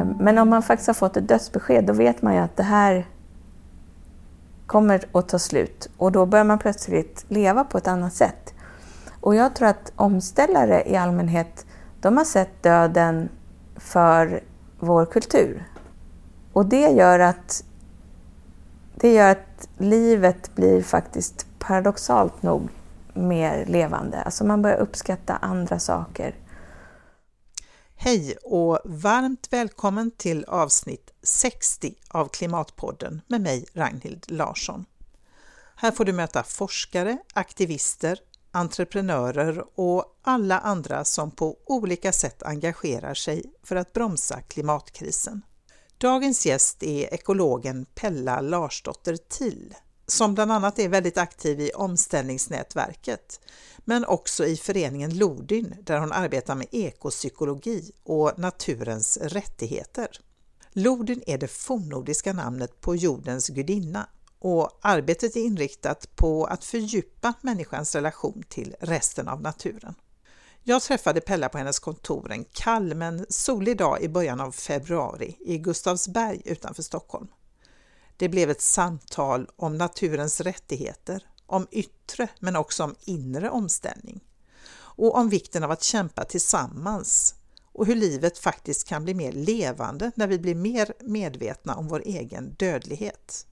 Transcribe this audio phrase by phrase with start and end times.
[0.00, 2.62] Ehm, men om man faktiskt har fått ett dödsbesked, då vet man ju att det
[2.62, 3.06] här
[4.66, 8.54] kommer att ta slut och då börjar man plötsligt leva på ett annat sätt.
[9.20, 11.66] Och jag tror att omställare i allmänhet,
[12.00, 13.28] de har sett döden
[13.76, 14.40] för
[14.78, 15.68] vår kultur.
[16.52, 17.64] Och det gör att,
[18.94, 22.68] det gör att livet blir faktiskt paradoxalt nog
[23.14, 24.22] mer levande.
[24.22, 26.34] Alltså man börjar uppskatta andra saker.
[27.96, 34.84] Hej och varmt välkommen till avsnitt 60 av Klimatpodden med mig Ragnhild Larsson.
[35.76, 38.18] Här får du möta forskare, aktivister,
[38.50, 45.42] entreprenörer och alla andra som på olika sätt engagerar sig för att bromsa klimatkrisen.
[45.98, 49.74] Dagens gäst är ekologen Pella Larsdotter Till
[50.06, 53.40] som bland annat är väldigt aktiv i omställningsnätverket,
[53.78, 60.08] men också i föreningen Lodin där hon arbetar med ekopsykologi och naturens rättigheter.
[60.72, 67.34] Lodin är det fornnordiska namnet på jordens gudinna och arbetet är inriktat på att fördjupa
[67.40, 69.94] människans relation till resten av naturen.
[70.62, 75.36] Jag träffade Pella på hennes kontor en kall men solig dag i början av februari
[75.40, 77.28] i Gustavsberg utanför Stockholm.
[78.16, 84.20] Det blev ett samtal om naturens rättigheter, om yttre men också om inre omställning
[84.76, 87.34] och om vikten av att kämpa tillsammans
[87.72, 92.02] och hur livet faktiskt kan bli mer levande när vi blir mer medvetna om vår
[92.04, 93.46] egen dödlighet.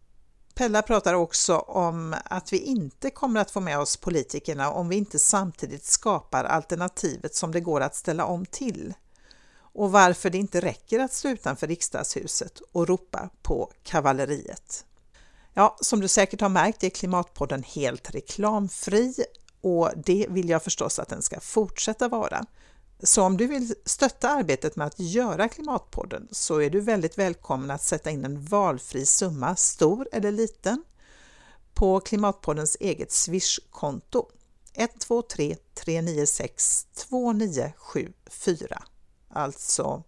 [0.54, 4.96] Pella pratar också om att vi inte kommer att få med oss politikerna om vi
[4.96, 8.94] inte samtidigt skapar alternativet som det går att ställa om till
[9.74, 14.84] och varför det inte räcker att stå utanför riksdagshuset och ropa på kavalleriet.
[15.54, 19.14] Ja, som du säkert har märkt är Klimatpodden helt reklamfri
[19.60, 22.46] och det vill jag förstås att den ska fortsätta vara.
[23.02, 27.70] Så om du vill stötta arbetet med att göra Klimatpodden så är du väldigt välkommen
[27.70, 30.84] att sätta in en valfri summa, stor eller liten,
[31.74, 34.28] på Klimatpoddens eget Swish-konto
[34.74, 38.82] 123 396 2974
[39.32, 40.02] Alltså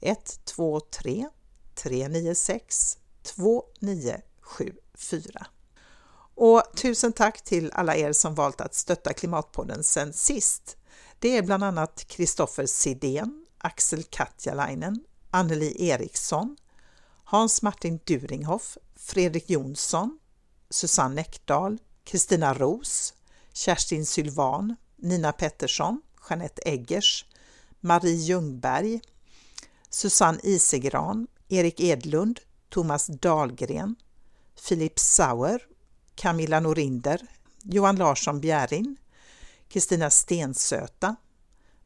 [0.00, 1.28] 123
[1.74, 5.46] 396 2974.
[6.34, 10.76] Och tusen tack till alla er som valt att stötta Klimatpodden sen sist.
[11.18, 16.56] Det är bland annat Kristoffer Sidén, Axel Katjalainen, Anneli Eriksson,
[17.24, 20.18] Hans Martin Duringhoff, Fredrik Jonsson,
[20.70, 23.14] Susanne Näckdahl, Kristina Ros,
[23.52, 27.26] Kerstin Sylvan, Nina Pettersson, Jeanette Eggers,
[27.84, 29.00] Marie Ljungberg,
[29.90, 33.96] Susanne Isegran, Erik Edlund, Thomas Dahlgren,
[34.56, 35.62] Filip Sauer,
[36.14, 37.20] Camilla Norinder,
[37.62, 38.96] Johan Larsson Bjärin,
[39.68, 41.16] Kristina Stensöta,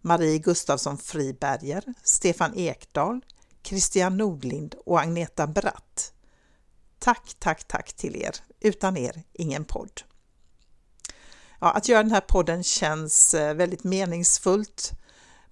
[0.01, 3.21] Marie Gustafsson Friberger, Stefan Ekdahl,
[3.63, 6.13] Christian Nordlind och Agneta Bratt.
[6.99, 8.37] Tack, tack, tack till er!
[8.61, 10.03] Utan er, ingen podd.
[11.61, 14.93] Ja, att göra den här podden känns eh, väldigt meningsfullt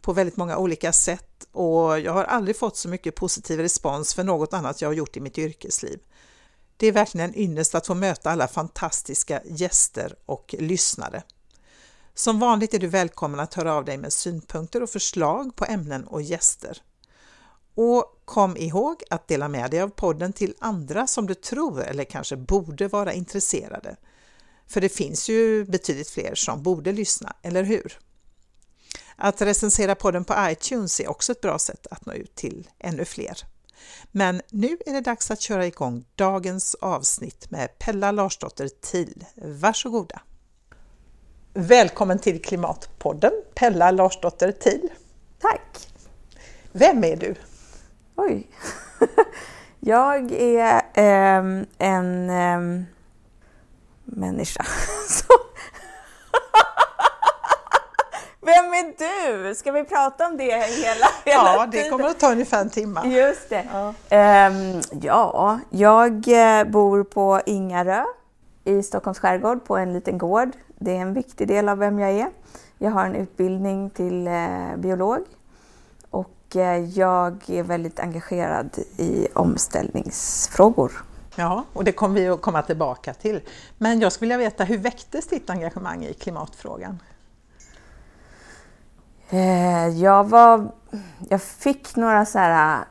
[0.04, 4.24] på väldigt många olika sätt och jag har aldrig fått så mycket positiv respons för
[4.24, 5.98] något annat jag har gjort i mitt yrkesliv.
[6.76, 11.22] Det är verkligen en ynnest att få möta alla fantastiska gäster och lyssnare.
[12.14, 16.04] Som vanligt är du välkommen att höra av dig med synpunkter och förslag på ämnen
[16.04, 16.82] och gäster.
[17.74, 22.04] Och kom ihåg att dela med dig av podden till andra som du tror eller
[22.04, 23.96] kanske borde vara intresserade.
[24.66, 27.98] För det finns ju betydligt fler som borde lyssna, eller hur?
[29.16, 33.04] Att recensera podden på iTunes är också ett bra sätt att nå ut till ännu
[33.04, 33.38] fler.
[34.12, 39.24] Men nu är det dags att köra igång dagens avsnitt med Pella Larsdotter Till.
[39.34, 40.20] Varsågoda!
[41.54, 44.88] Välkommen till Klimatpodden, Pella Larsdotter Till.
[45.40, 45.88] Tack!
[46.72, 47.34] Vem är du?
[48.16, 48.46] Oj!
[49.80, 52.84] Jag är eh, en eh,
[54.04, 54.66] människa
[58.44, 58.94] Vem är
[59.48, 59.54] du?
[59.54, 63.00] Ska vi prata om det hela, hela Ja, det kommer att ta ungefär en timme.
[63.04, 63.66] Just det.
[63.72, 68.04] Ja, um, ja jag eh, bor på Ingarö
[68.64, 70.50] i Stockholms skärgård på en liten gård.
[70.78, 72.30] Det är en viktig del av vem jag är.
[72.78, 75.24] Jag har en utbildning till eh, biolog
[76.10, 80.92] och eh, jag är väldigt engagerad i omställningsfrågor.
[81.36, 83.40] Ja, och det kommer vi att komma tillbaka till.
[83.78, 86.98] Men jag skulle vilja veta, hur väcktes ditt engagemang i klimatfrågan?
[89.30, 90.72] Eh, jag var...
[91.28, 92.84] Jag fick några så här äh,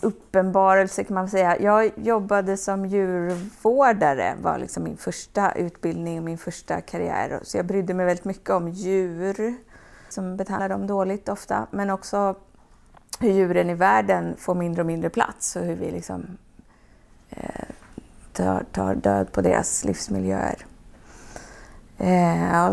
[0.00, 1.60] uppenbarelser kan man säga.
[1.60, 7.40] Jag jobbade som djurvårdare, var liksom min första utbildning och min första karriär.
[7.42, 9.54] Så jag brydde mig väldigt mycket om djur
[10.08, 12.34] som behandlar dem dåligt ofta, men också
[13.20, 16.38] hur djuren i världen får mindre och mindre plats och hur vi liksom
[17.30, 17.68] eh,
[18.32, 20.66] tar, tar, död på deras livsmiljöer.
[21.98, 22.64] Eh,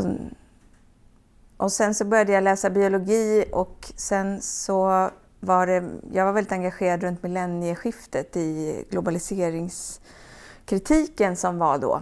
[1.58, 5.10] och, sen så började jag läsa biologi och sen så
[5.40, 12.02] var det, jag var väldigt engagerad runt millennieskiftet i globaliseringskritiken som var då.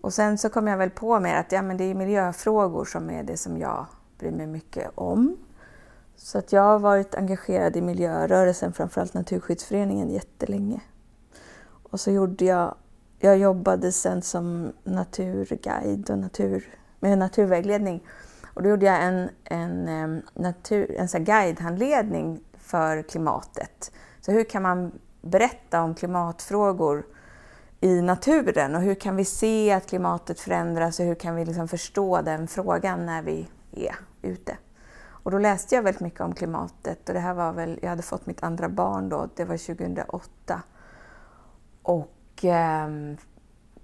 [0.00, 3.10] Och sen så kom jag väl på mer att ja, men det är miljöfrågor som
[3.10, 3.86] är det som jag
[4.18, 5.36] bryr mig mycket om.
[6.16, 10.80] Så att jag har varit engagerad i miljörörelsen, framförallt Naturskyddsföreningen, jättelänge.
[11.82, 12.74] Och så gjorde jag,
[13.18, 18.02] jag jobbade sen som naturguide och natur, med naturvägledning.
[18.54, 23.92] Och då gjorde jag en, en, natur, en så guidehandledning för klimatet.
[24.20, 27.06] Så hur kan man berätta om klimatfrågor
[27.80, 31.68] i naturen och hur kan vi se att klimatet förändras och hur kan vi liksom
[31.68, 34.56] förstå den frågan när vi är ute?
[35.22, 38.02] Och då läste jag väldigt mycket om klimatet och det här var väl, jag hade
[38.02, 40.62] fått mitt andra barn då, det var 2008.
[41.82, 42.88] Och eh,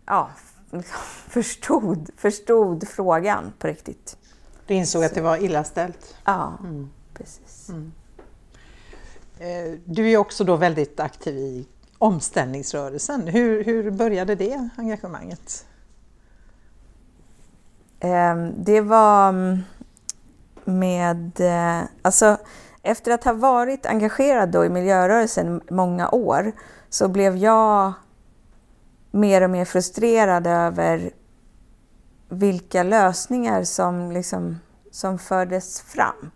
[0.07, 0.31] ja,
[1.29, 4.17] förstod, förstod frågan på riktigt.
[4.69, 5.07] Du insåg Så.
[5.07, 6.15] att det var illa ställt?
[6.25, 6.91] Ja, mm.
[7.15, 7.69] precis.
[7.69, 7.93] Mm.
[9.39, 11.67] Eh, du är också då väldigt aktiv i
[11.99, 13.29] omställningsrörelsen.
[13.29, 15.67] Hur, hur började det engagemanget?
[18.01, 19.59] Ehm, det var mm,
[20.65, 21.41] med...
[21.41, 22.37] Eh, alltså,
[22.83, 26.53] efter att ha varit engagerad då i miljörörelsen många år
[26.89, 27.93] så blev jag
[29.11, 31.11] mer och mer frustrerad över
[32.29, 34.59] vilka lösningar som, liksom,
[34.91, 36.31] som fördes fram.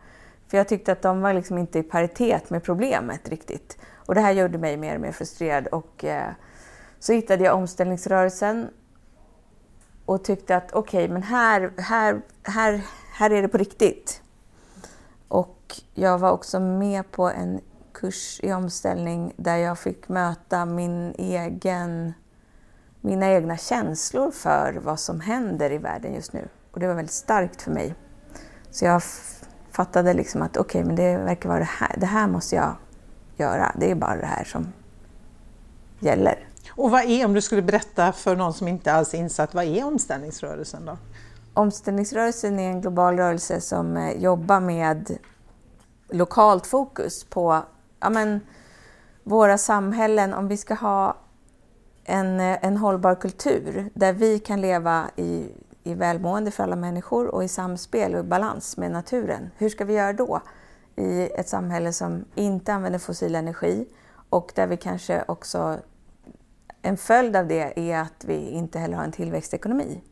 [0.48, 3.78] För jag tyckte att de var liksom inte i paritet med problemet riktigt.
[3.96, 5.66] Och det här gjorde mig mer och mer frustrerad.
[5.66, 6.30] Och, eh,
[6.98, 8.68] så hittade jag omställningsrörelsen
[10.04, 12.80] och tyckte att okej, okay, men här, här, här,
[13.12, 14.22] här är det på riktigt.
[15.28, 17.60] Och jag var också med på en
[17.92, 22.14] kurs i omställning där jag fick möta min egen,
[23.02, 26.48] mina egna känslor för vad som händer i världen just nu.
[26.72, 27.94] Och det var väldigt starkt för mig.
[28.70, 29.02] Så jag
[29.70, 32.76] fattade liksom att okej, okay, men det verkar vara det här, det här måste jag
[33.36, 33.72] göra.
[33.80, 34.72] Det är bara det här som
[36.00, 36.48] gäller.
[36.70, 39.64] Och vad är, om du skulle berätta för någon som inte alls är insatt, vad
[39.64, 40.98] är omställningsrörelsen då?
[41.54, 45.18] Omställningsrörelsen är en global rörelse som eh, jobbar med
[46.10, 47.62] lokalt fokus på
[48.00, 48.40] ja, men,
[49.24, 51.16] våra samhällen, om vi ska ha
[52.04, 55.48] en, eh, en hållbar kultur där vi kan leva i,
[55.82, 59.50] i välmående för alla människor och i samspel och balans med naturen.
[59.56, 60.40] Hur ska vi göra då?
[60.96, 63.88] I ett samhälle som inte använder fossil energi
[64.30, 65.78] och där vi kanske också
[66.82, 70.02] en följd av det är att vi inte heller har en tillväxtekonomi.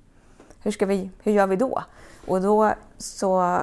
[0.62, 1.84] Hur, ska vi, hur gör vi då?
[2.26, 3.58] Och då så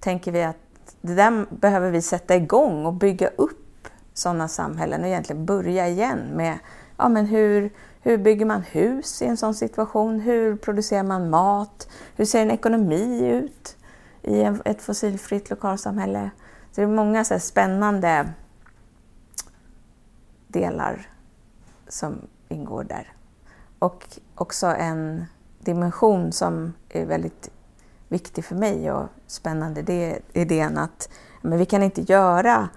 [0.00, 0.56] tänker vi att
[1.00, 6.18] det där behöver vi sätta igång och bygga upp sådana samhällen och egentligen börja igen
[6.34, 6.58] med
[6.98, 10.20] ja, men hur, hur bygger man hus i en sån situation?
[10.20, 11.88] Hur producerar man mat?
[12.16, 13.76] Hur ser en ekonomi ut
[14.22, 16.30] i ett fossilfritt lokalsamhälle?
[16.72, 18.28] Så det är många så spännande
[20.48, 21.10] delar
[21.88, 23.12] som ingår där.
[23.78, 25.24] Och också en
[25.58, 27.50] dimension som är väldigt
[28.08, 31.08] viktig för mig och spännande, det är idén att
[31.42, 32.68] men vi kan inte göra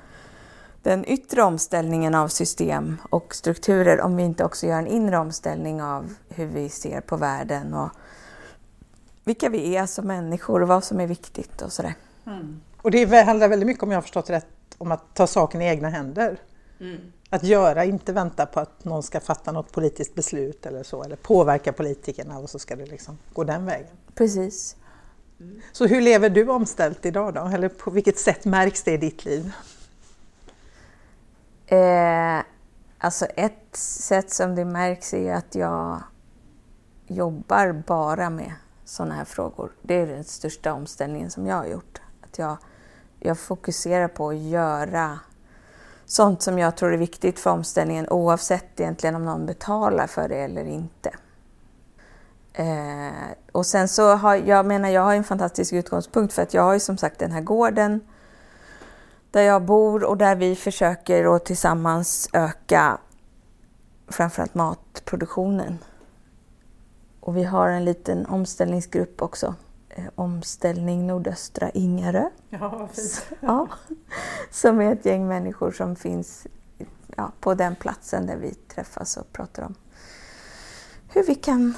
[0.83, 5.81] den yttre omställningen av system och strukturer om vi inte också gör en inre omställning
[5.81, 7.89] av hur vi ser på världen och
[9.23, 11.93] vilka vi är som människor och vad som är viktigt och sådär.
[12.25, 12.61] Mm.
[12.81, 14.47] Och det handlar väldigt mycket, om jag har förstått rätt,
[14.77, 16.37] om att ta saken i egna händer.
[16.79, 21.03] Mm att göra, inte vänta på att någon ska fatta något politiskt beslut eller så,
[21.03, 23.95] eller påverka politikerna och så ska det liksom gå den vägen.
[24.15, 24.75] Precis.
[25.39, 25.61] Mm.
[25.71, 27.51] Så hur lever du omställt idag då?
[27.53, 29.51] Eller på vilket sätt märks det i ditt liv?
[31.71, 32.43] Eh,
[32.97, 36.03] alltså ett sätt som det märks är att jag
[37.07, 38.53] jobbar bara med
[38.85, 39.71] sådana här frågor.
[39.81, 42.01] Det är den största omställningen som jag har gjort.
[42.21, 42.57] Att jag,
[43.19, 45.19] jag fokuserar på att göra
[46.05, 50.37] sånt som jag tror är viktigt för omställningen oavsett egentligen om någon betalar för det
[50.37, 51.11] eller inte.
[52.53, 56.63] Eh, och sen så har jag menar jag har en fantastisk utgångspunkt för att jag
[56.63, 58.01] har ju som sagt den här gården
[59.31, 62.97] där jag bor och där vi försöker att tillsammans öka
[64.07, 65.77] framförallt matproduktionen.
[67.19, 69.55] Och vi har en liten omställningsgrupp också
[69.89, 72.29] eh, Omställning Nordöstra Ingarö.
[72.49, 72.89] Ja,
[73.39, 73.67] ja,
[74.51, 76.47] som är ett gäng människor som finns
[77.17, 79.75] ja, på den platsen där vi träffas och pratar om
[81.13, 81.73] hur vi kan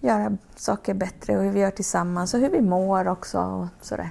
[0.00, 3.38] göra saker bättre och hur vi gör tillsammans och hur vi mår också.
[3.38, 4.10] Och sådär.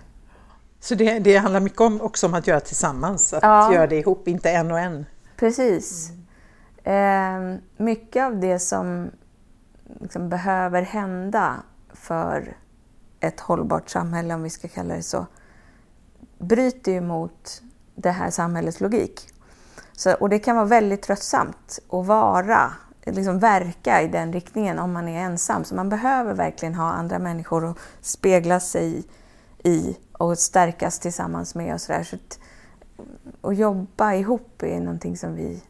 [0.84, 3.74] Så det, det handlar mycket om, också om att göra tillsammans, att ja.
[3.74, 5.06] göra det ihop, inte en och en?
[5.38, 6.12] Precis.
[6.84, 7.54] Mm.
[7.54, 9.12] Eh, mycket av det som
[10.02, 11.56] liksom behöver hända
[11.94, 12.58] för
[13.20, 15.26] ett hållbart samhälle, om vi ska kalla det så,
[16.40, 17.62] bryter ju mot
[17.96, 19.30] det här samhällets logik.
[19.92, 22.74] Så, och det kan vara väldigt tröttsamt att vara,
[23.06, 25.64] liksom verka i den riktningen om man är ensam.
[25.64, 29.04] Så man behöver verkligen ha andra människor att spegla sig
[29.64, 32.04] i och stärkas tillsammans med och sådär.
[32.04, 32.40] Så att,
[33.42, 35.64] och jobba ihop är någonting som vi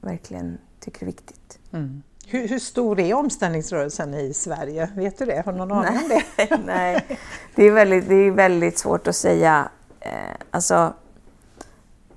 [0.00, 1.58] verkligen tycker är viktigt.
[1.72, 2.02] Mm.
[2.26, 4.90] Hur, hur, stor är omställningsrörelsen i Sverige?
[4.96, 5.42] Vet du det?
[5.44, 6.60] Har du någon aning om det?
[6.66, 7.18] Nej,
[7.54, 9.68] det är, väldigt, det är väldigt svårt att säga.
[10.00, 10.10] Eh,
[10.50, 10.94] alltså,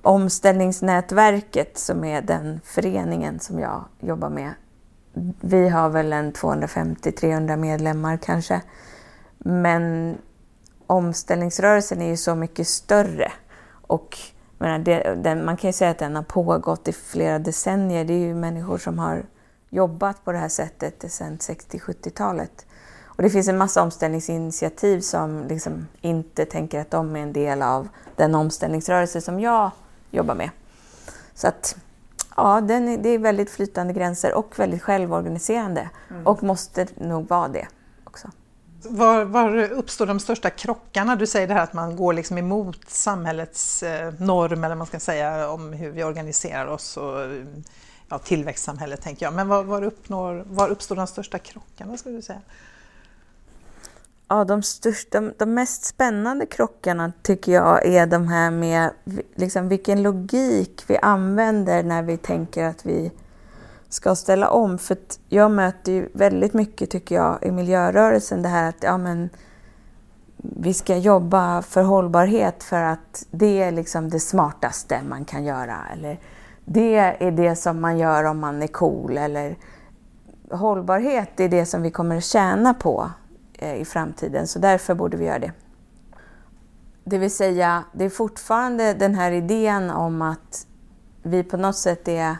[0.01, 4.53] Omställningsnätverket som är den föreningen som jag jobbar med.
[5.41, 8.61] Vi har väl en 250-300 medlemmar kanske.
[9.37, 10.15] Men
[10.87, 13.31] omställningsrörelsen är ju så mycket större.
[13.69, 14.17] Och
[14.57, 18.05] menar, det, den, man kan ju säga att den har pågått i flera decennier.
[18.05, 19.25] Det är ju människor som har
[19.69, 22.65] jobbat på det här sättet sedan 60-70-talet.
[23.05, 27.61] Och det finns en massa omställningsinitiativ som liksom inte tänker att de är en del
[27.61, 29.71] av den omställningsrörelse som jag
[30.11, 30.49] jobbar med.
[31.33, 31.77] Så att
[32.35, 36.27] ja, den det är väldigt flytande gränser och väldigt självorganiserande mm.
[36.27, 37.67] och måste nog vara det.
[38.83, 41.15] Var, var, uppstår de största krockarna?
[41.15, 44.99] Du säger det här att man går liksom emot samhällets eh, norm eller man ska
[44.99, 47.15] säga om hur vi organiserar oss och
[48.09, 49.33] ja, tillväxtsamhället tänker jag.
[49.33, 52.41] Men var, var, uppnår, var uppstår de största krockarna skulle du säga?
[54.27, 58.91] Ja, de, största, de, de mest spännande krockarna tycker jag är de här med
[59.35, 63.11] liksom, vilken logik vi använder när vi tänker att vi
[63.89, 64.77] ska ställa om.
[64.77, 64.97] För
[65.29, 69.29] jag möter ju väldigt mycket, tycker jag, i miljörörelsen det här att ja, men,
[70.37, 75.77] vi ska jobba för hållbarhet för att det är liksom det smartaste man kan göra.
[75.93, 76.19] Eller
[76.65, 79.17] det är det som man gör om man är cool.
[79.17, 79.55] Eller
[80.51, 83.09] hållbarhet är det som vi kommer att tjäna på
[83.53, 85.51] eh, i framtiden, så därför borde vi göra det.
[87.03, 90.67] Det vill säga, det är fortfarande den här idén om att
[91.23, 92.37] vi på något sätt är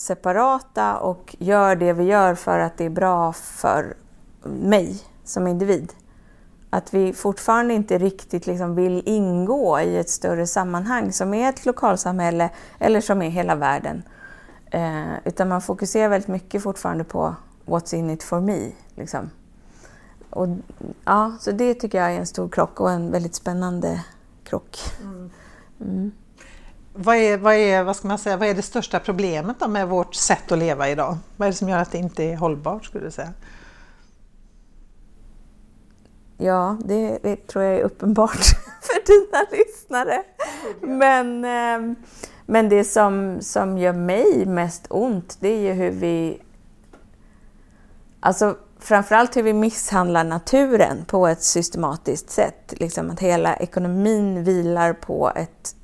[0.00, 3.96] separata och gör det vi gör för att det är bra för
[4.42, 5.92] mig som individ.
[6.70, 11.66] Att vi fortfarande inte riktigt liksom vill ingå i ett större sammanhang som är ett
[11.66, 14.02] lokalsamhälle eller som är hela världen.
[14.66, 17.34] Eh, utan man fokuserar väldigt mycket fortfarande på
[17.66, 18.70] what's in it for me.
[18.94, 19.30] Liksom.
[20.30, 20.48] Och,
[21.04, 24.04] ja, så det tycker jag är en stor krock och en väldigt spännande
[24.44, 24.78] krock.
[25.80, 26.12] Mm.
[26.92, 29.88] Vad är, vad, är, vad, ska man säga, vad är det största problemet då med
[29.88, 31.18] vårt sätt att leva idag?
[31.36, 33.32] Vad är det som gör att det inte är hållbart skulle du säga?
[36.38, 38.44] Ja, det, det tror jag är uppenbart
[38.82, 40.22] för dina lyssnare.
[40.80, 41.96] Men, ehm,
[42.46, 46.42] men det som, som gör mig mest ont, det är ju hur vi...
[48.20, 52.74] Alltså framförallt hur vi misshandlar naturen på ett systematiskt sätt.
[52.76, 55.74] Liksom att hela ekonomin vilar på ett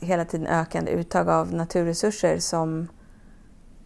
[0.00, 2.88] hela tiden ökande uttag av naturresurser som,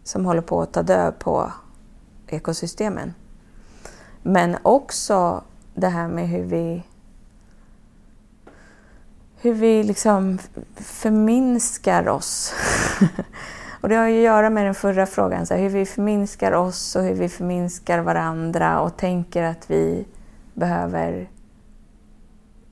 [0.03, 1.51] som håller på att ta död på
[2.27, 3.13] ekosystemen.
[4.23, 6.83] Men också det här med hur vi
[9.41, 10.39] hur vi liksom
[10.75, 12.53] förminskar oss.
[13.81, 16.51] och det har ju att göra med den förra frågan, så här, hur vi förminskar
[16.51, 20.05] oss och hur vi förminskar varandra och tänker att vi
[20.53, 21.29] behöver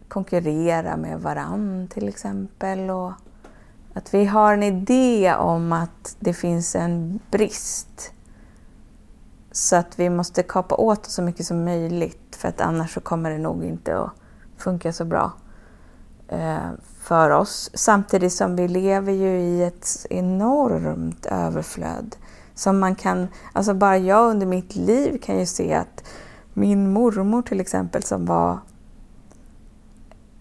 [0.07, 2.89] konkurrera med varann till exempel.
[2.89, 3.11] Och
[3.93, 8.11] att vi har en idé om att det finns en brist.
[9.51, 12.99] Så att vi måste kapa åt oss så mycket som möjligt för att annars så
[12.99, 14.11] kommer det nog inte att
[14.57, 15.31] funka så bra
[16.27, 17.71] eh, för oss.
[17.73, 22.15] Samtidigt som vi lever ju i ett enormt överflöd.
[22.55, 26.03] Som man kan, alltså bara jag under mitt liv kan ju se att
[26.53, 28.59] min mormor till exempel som var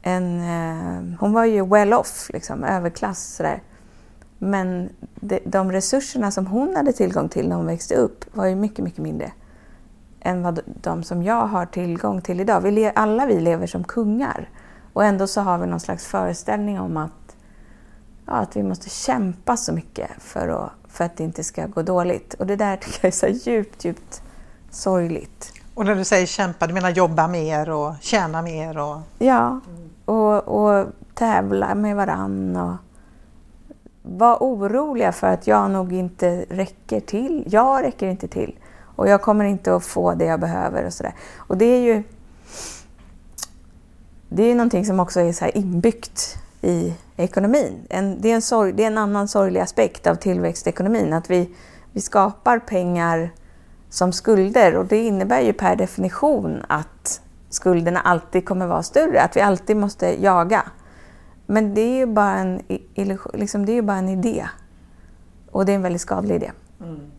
[0.08, 3.62] en, eh, hon var ju well off, liksom, överklass sådär.
[4.38, 8.54] Men de, de resurserna som hon hade tillgång till när hon växte upp var ju
[8.54, 9.32] mycket, mycket mindre
[10.20, 12.60] än vad de som jag har tillgång till idag.
[12.60, 14.48] Vi alla vi lever som kungar
[14.92, 17.36] och ändå så har vi någon slags föreställning om att,
[18.26, 21.82] ja, att vi måste kämpa så mycket för att, för att det inte ska gå
[21.82, 22.34] dåligt.
[22.34, 24.22] Och det där tycker jag är så djupt, djupt
[24.70, 25.52] sorgligt.
[25.74, 28.78] Och när du säger kämpa, du menar jobba mer och tjäna mer?
[28.78, 29.00] Och...
[29.18, 29.60] Ja,
[30.08, 32.76] och, och tävla med varann och
[34.02, 37.44] var oroliga för att jag nog inte räcker till.
[37.46, 38.58] Jag räcker inte till
[38.96, 41.14] och jag kommer inte att få det jag behöver och sådär.
[41.36, 42.02] Och det är ju...
[44.28, 47.86] det är någonting som också är så inbyggt i ekonomin.
[47.90, 51.54] En, det, är en sorg, det är en annan sorglig aspekt av tillväxtekonomin, att vi,
[51.92, 53.30] vi skapar pengar
[53.90, 59.36] som skulder och det innebär ju per definition att skulderna alltid kommer vara större, att
[59.36, 60.62] vi alltid måste jaga.
[61.46, 62.62] Men det är ju bara en,
[63.34, 64.48] liksom, det är bara en idé.
[65.50, 66.50] Och det är en väldigt skadlig idé.
[66.80, 67.10] Mm.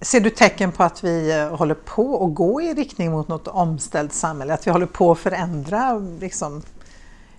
[0.00, 3.48] Ser du tecken på att vi eh, håller på att gå i riktning mot något
[3.48, 4.54] omställt samhälle?
[4.54, 6.62] Att vi håller på att förändra liksom,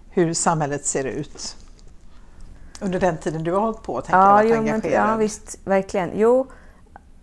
[0.09, 1.57] hur samhället ser ut?
[2.81, 6.11] Under den tiden du har hållit på tänker ja, jag, jo, men, ja, visst, verkligen.
[6.15, 6.47] Jo,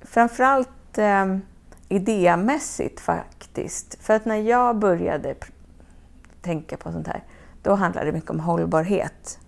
[0.03, 1.37] framförallt eh,
[1.89, 3.01] idémässigt
[3.53, 3.99] faktiskt.
[4.01, 5.35] För att när jag började
[6.43, 7.25] tänka på sånt här,
[7.63, 9.39] då handlade det mycket om hållbarhet.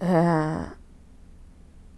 [0.00, 0.56] Eh,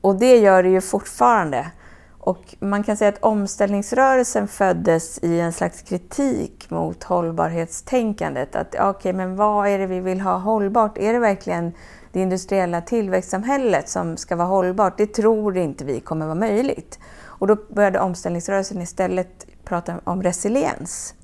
[0.00, 1.71] och det gör det ju fortfarande.
[2.19, 8.57] Och man kan säga att omställningsrörelsen föddes i en slags kritik mot hållbarhetstänkandet.
[8.57, 10.99] Att okej, okay, men vad är det vi vill ha hållbart?
[10.99, 11.73] Är det verkligen
[12.12, 14.99] det industriella tillväxtsamhället som ska vara hållbart?
[14.99, 16.99] Det tror inte vi kommer vara möjligt.
[17.38, 21.14] Och då började omställningsrörelsen istället prata om resiliens.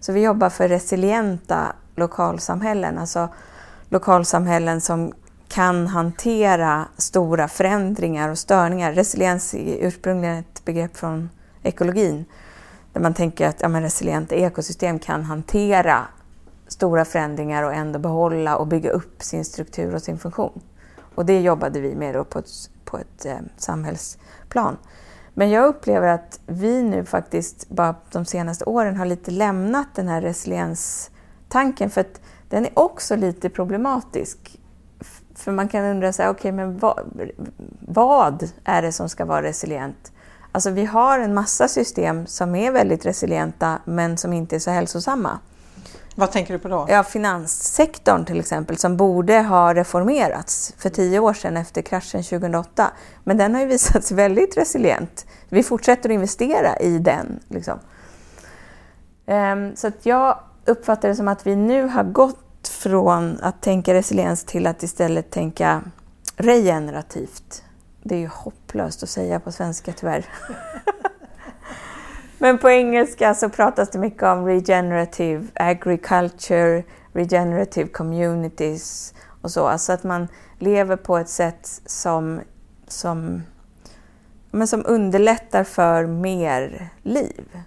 [0.00, 3.28] Så vi jobbar för resilienta lokalsamhällen, alltså
[3.88, 5.12] lokalsamhällen som
[5.48, 8.92] kan hantera stora förändringar och störningar.
[8.92, 11.30] Resiliens är ursprungligen ett begrepp från
[11.62, 12.24] ekologin
[12.92, 16.06] där man tänker att ja, men resilienta ekosystem kan hantera
[16.68, 20.60] stora förändringar och ändå behålla och bygga upp sin struktur och sin funktion.
[21.14, 22.50] Och det jobbade vi med då på ett,
[22.84, 24.76] på ett eh, samhällsplan.
[25.34, 30.08] Men jag upplever att vi nu faktiskt bara de senaste åren har lite lämnat den
[30.08, 34.58] här resilienstanken för att den är också lite problematisk.
[35.34, 37.00] För man kan undra, sig, okej okay, men vad,
[37.80, 40.12] vad är det som ska vara resilient?
[40.52, 44.70] Alltså vi har en massa system som är väldigt resilienta men som inte är så
[44.70, 45.38] hälsosamma.
[46.14, 46.86] Vad tänker du på då?
[46.88, 52.90] Ja, finanssektorn till exempel som borde ha reformerats för tio år sedan efter kraschen 2008.
[53.24, 55.26] Men den har ju visat sig väldigt resilient.
[55.48, 57.40] Vi fortsätter att investera i den.
[57.48, 57.78] Liksom.
[59.26, 63.94] Ehm, så att jag uppfattar det som att vi nu har gått från att tänka
[63.94, 65.82] resiliens till att istället tänka
[66.36, 67.64] regenerativt.
[68.02, 70.26] Det är ju hopplöst att säga på svenska tyvärr.
[72.42, 79.66] Men på engelska så pratas det mycket om regenerative agriculture, regenerative communities och så.
[79.66, 80.28] Alltså att man
[80.58, 82.40] lever på ett sätt som,
[82.88, 83.42] som,
[84.50, 87.58] men som underlättar för mer liv,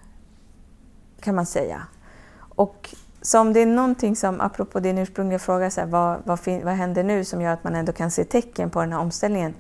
[1.21, 1.81] kan man säga.
[2.38, 6.39] Och så om det är någonting som, apropå din ursprungliga fråga, så här, vad, vad,
[6.63, 9.53] vad händer nu som gör att man ändå kan se tecken på den här omställningen?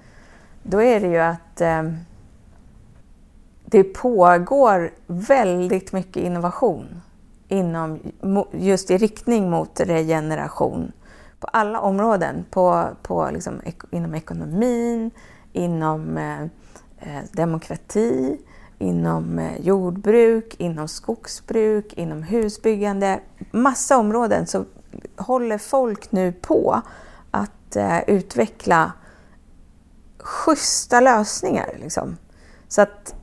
[0.63, 1.83] Då är det ju att eh,
[3.75, 7.01] det pågår väldigt mycket innovation
[7.47, 7.99] inom,
[8.51, 10.91] just i riktning mot regeneration
[11.39, 12.45] på alla områden.
[12.49, 13.61] På, på liksom,
[13.91, 15.11] inom ekonomin,
[15.53, 16.41] inom eh,
[16.99, 18.37] eh, demokrati,
[18.79, 23.19] inom eh, jordbruk, inom skogsbruk, inom husbyggande.
[23.51, 24.65] Massa områden så
[25.17, 26.81] håller folk nu på
[27.31, 28.91] att eh, utveckla
[30.19, 31.77] schyssta lösningar.
[31.79, 32.17] Liksom.
[32.67, 33.15] Så att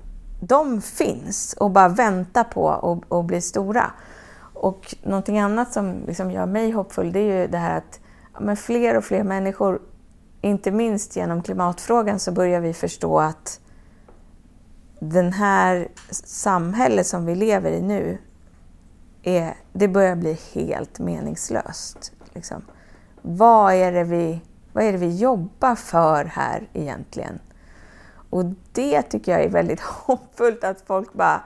[0.45, 3.91] de finns och bara väntar på att bli stora.
[4.55, 8.01] Och någonting annat som liksom gör mig hoppfull det är ju det här att
[8.41, 9.83] men fler och fler människor,
[10.41, 13.61] inte minst genom klimatfrågan, så börjar vi förstå att
[14.99, 18.19] den här samhället som vi lever i nu,
[19.23, 22.13] är, det börjar bli helt meningslöst.
[22.33, 22.63] Liksom.
[23.23, 24.41] Vad, är det vi,
[24.73, 27.39] vad är det vi jobbar för här egentligen?
[28.33, 31.43] Och det tycker jag är väldigt hoppfullt att folk bara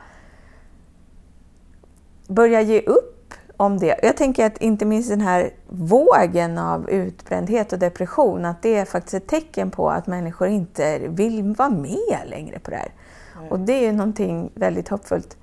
[2.28, 4.00] börjar ge upp om det.
[4.02, 8.84] Jag tänker att inte minst den här vågen av utbrändhet och depression, att det är
[8.84, 12.92] faktiskt ett tecken på att människor inte vill vara med längre på det här.
[13.36, 13.48] Mm.
[13.48, 15.36] Och det är ju någonting väldigt hoppfullt.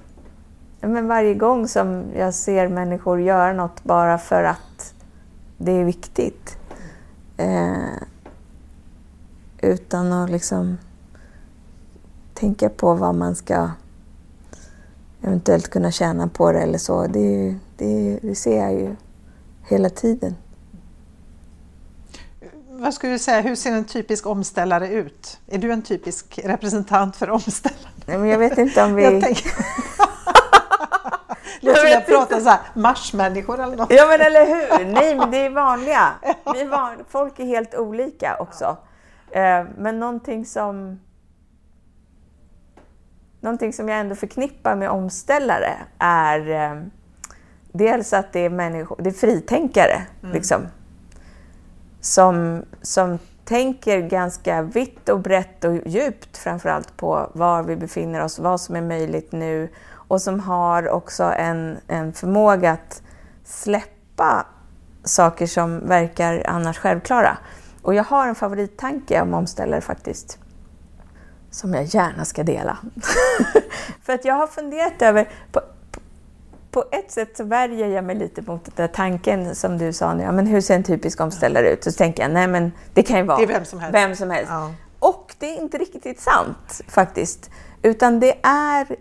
[0.80, 4.94] Men varje gång som jag ser människor göra något bara för att
[5.56, 6.58] det är viktigt.
[7.36, 8.02] Eh,
[9.58, 10.78] utan att liksom
[12.38, 13.70] tänka på vad man ska
[15.22, 17.06] eventuellt kunna tjäna på det eller så.
[17.06, 18.96] Det, det, det ser jag ju
[19.68, 20.36] hela tiden.
[22.70, 25.40] Vad skulle du säga, hur ser en typisk omställare ut?
[25.46, 27.90] Är du en typisk representant för omställare?
[28.06, 29.02] Nej, men jag vet inte om vi...
[29.04, 29.52] Jag tänker...
[31.60, 33.92] Låter som jag pratar så här, marsmänniskor eller något.
[33.92, 34.84] Ja men eller hur!
[34.94, 36.12] Nej men det är vanliga.
[36.54, 36.92] Vi är van...
[37.08, 38.76] Folk är helt olika också.
[39.30, 40.98] Eh, men någonting som
[43.40, 46.82] Någonting som jag ändå förknippar med omställare är eh,
[47.72, 50.02] dels att det är, människor, det är fritänkare.
[50.22, 50.34] Mm.
[50.34, 50.66] Liksom,
[52.00, 58.38] som, som tänker ganska vitt och brett och djupt framförallt på var vi befinner oss,
[58.38, 63.02] vad som är möjligt nu och som har också en, en förmåga att
[63.44, 64.46] släppa
[65.04, 67.38] saker som verkar annars självklara.
[67.82, 70.38] Och jag har en favorittanke om omställare faktiskt
[71.50, 72.78] som jag gärna ska dela.
[74.02, 75.60] För att jag har funderat över, på,
[76.70, 80.14] på, ett sätt så värjer jag mig lite mot den där tanken som du sa
[80.14, 81.84] nu, ja, men hur ser en typisk omställare ut?
[81.84, 83.94] Så tänker jag, nej men det kan ju vara det är vem som helst.
[83.94, 84.50] Vem som helst.
[84.50, 84.72] Ja.
[84.98, 87.50] Och det är inte riktigt sant faktiskt.
[87.82, 88.96] Utan det är,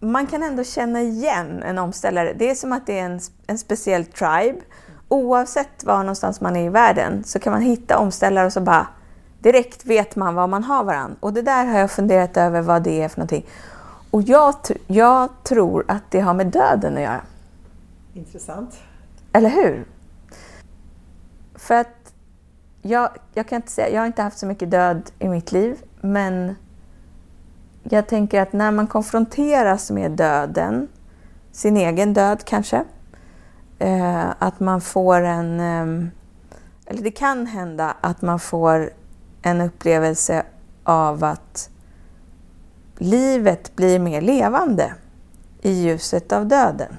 [0.00, 2.34] man kan ändå känna igen en omställare.
[2.38, 4.58] Det är som att det är en, en speciell tribe.
[5.08, 8.86] Oavsett var någonstans man är i världen så kan man hitta omställare och så bara
[9.38, 11.16] Direkt vet man var man har varandra.
[11.20, 13.46] Och det där har jag funderat över vad det är för någonting.
[14.10, 14.54] Och jag,
[14.86, 17.20] jag tror att det har med döden att göra.
[18.14, 18.78] Intressant.
[19.32, 19.84] Eller hur?
[21.54, 22.12] För att
[22.82, 25.76] jag, jag kan inte säga, jag har inte haft så mycket död i mitt liv,
[26.00, 26.54] men
[27.82, 30.88] jag tänker att när man konfronteras med döden,
[31.52, 32.84] sin egen död kanske,
[33.78, 35.60] eh, att man får en...
[35.60, 36.08] Eh,
[36.86, 38.90] eller det kan hända att man får
[39.42, 40.42] en upplevelse
[40.84, 41.70] av att
[42.98, 44.94] livet blir mer levande
[45.62, 46.96] i ljuset av döden.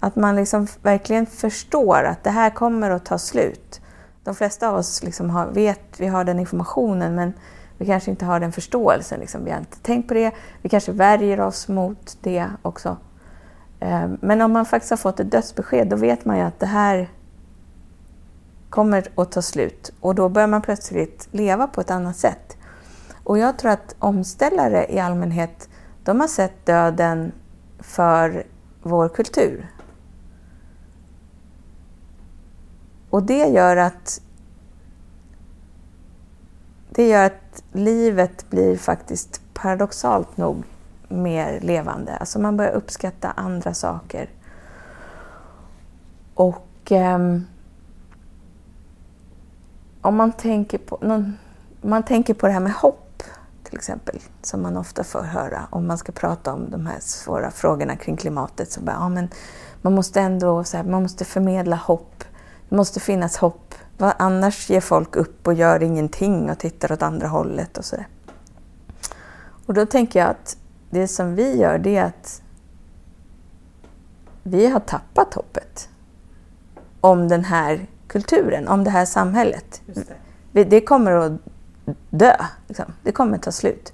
[0.00, 3.80] Att man liksom verkligen förstår att det här kommer att ta slut.
[4.24, 7.32] De flesta av oss liksom har, vet, vi har den informationen men
[7.78, 9.20] vi kanske inte har den förståelsen.
[9.20, 9.44] Liksom.
[9.44, 10.32] Vi har inte tänkt på det.
[10.62, 12.96] Vi kanske värjer oss mot det också.
[13.80, 16.66] Eh, men om man faktiskt har fått ett dödsbesked då vet man ju att det
[16.66, 17.08] här
[18.70, 22.56] kommer att ta slut och då börjar man plötsligt leva på ett annat sätt.
[23.24, 25.68] Och jag tror att omställare i allmänhet,
[26.04, 27.32] de har sett döden
[27.78, 28.46] för
[28.82, 29.70] vår kultur.
[33.10, 34.20] Och det gör att
[36.90, 40.64] det gör att livet blir faktiskt paradoxalt nog
[41.08, 42.16] mer levande.
[42.16, 44.30] Alltså man börjar uppskatta andra saker.
[46.34, 47.46] Och um,
[50.02, 51.38] om man tänker på, någon,
[51.80, 53.22] man tänker på det här med hopp,
[53.62, 57.50] till exempel, som man ofta får höra om man ska prata om de här svåra
[57.50, 58.72] frågorna kring klimatet.
[58.72, 59.28] Så bara, ja, men
[59.82, 62.24] man måste ändå så här, man måste förmedla hopp.
[62.68, 63.74] Det måste finnas hopp.
[63.98, 68.08] Annars ger folk upp och gör ingenting och tittar åt andra hållet och så där.
[69.66, 70.56] Och då tänker jag att
[70.90, 72.42] det som vi gör, det är att
[74.42, 75.88] vi har tappat hoppet
[77.00, 79.82] om den här kulturen, om det här samhället.
[80.52, 80.64] Det.
[80.64, 80.80] det.
[80.80, 81.32] kommer att
[82.10, 82.36] dö.
[82.66, 82.92] Liksom.
[83.02, 83.92] Det kommer att ta slut.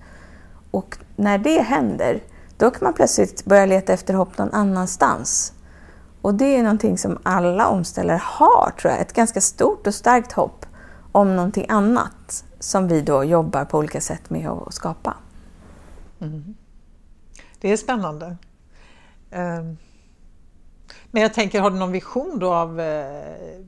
[0.70, 2.22] Och när det händer,
[2.56, 5.52] då kan man plötsligt börja leta efter hopp någon annanstans.
[6.22, 9.00] Och det är någonting som alla omställare har, tror jag.
[9.00, 10.66] Ett ganska stort och starkt hopp
[11.12, 15.14] om någonting annat som vi då jobbar på olika sätt med att skapa.
[16.20, 16.54] Mm.
[17.60, 18.36] Det är spännande.
[19.30, 19.76] Ehm,
[21.10, 23.60] men jag tänker, har du någon vision då av eh,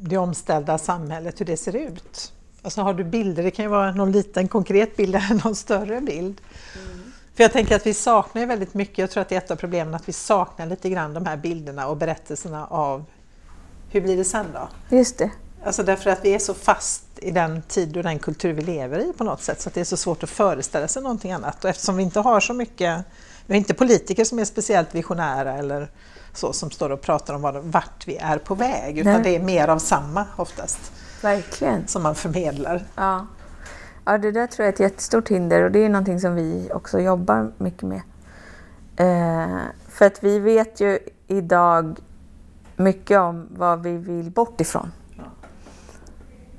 [0.00, 2.32] det omställda samhället, hur det ser ut?
[2.62, 6.00] Alltså har du bilder, det kan ju vara någon liten konkret bild eller någon större
[6.00, 6.40] bild.
[6.74, 7.12] Mm.
[7.34, 9.56] För jag tänker att vi saknar väldigt mycket, jag tror att det är ett av
[9.56, 13.04] problemen, att vi saknar lite grann de här bilderna och berättelserna av
[13.90, 14.96] hur blir det sen då?
[14.96, 15.30] Just det.
[15.64, 18.98] Alltså därför att vi är så fast i den tid och den kultur vi lever
[18.98, 21.64] i på något sätt så att det är så svårt att föreställa sig någonting annat.
[21.64, 23.04] Och eftersom vi inte har så mycket,
[23.46, 25.88] vi har inte politiker som är speciellt visionära eller
[26.32, 29.22] så som står och pratar om vad, vart vi är på väg utan Nej.
[29.22, 30.92] det är mer av samma oftast.
[31.22, 31.86] Verkligen.
[31.86, 32.84] Som man förmedlar.
[32.94, 33.26] Ja.
[34.04, 36.70] ja, det där tror jag är ett jättestort hinder och det är någonting som vi
[36.74, 38.00] också jobbar mycket med.
[38.96, 41.98] Eh, för att vi vet ju idag
[42.76, 44.92] mycket om vad vi vill bort ifrån.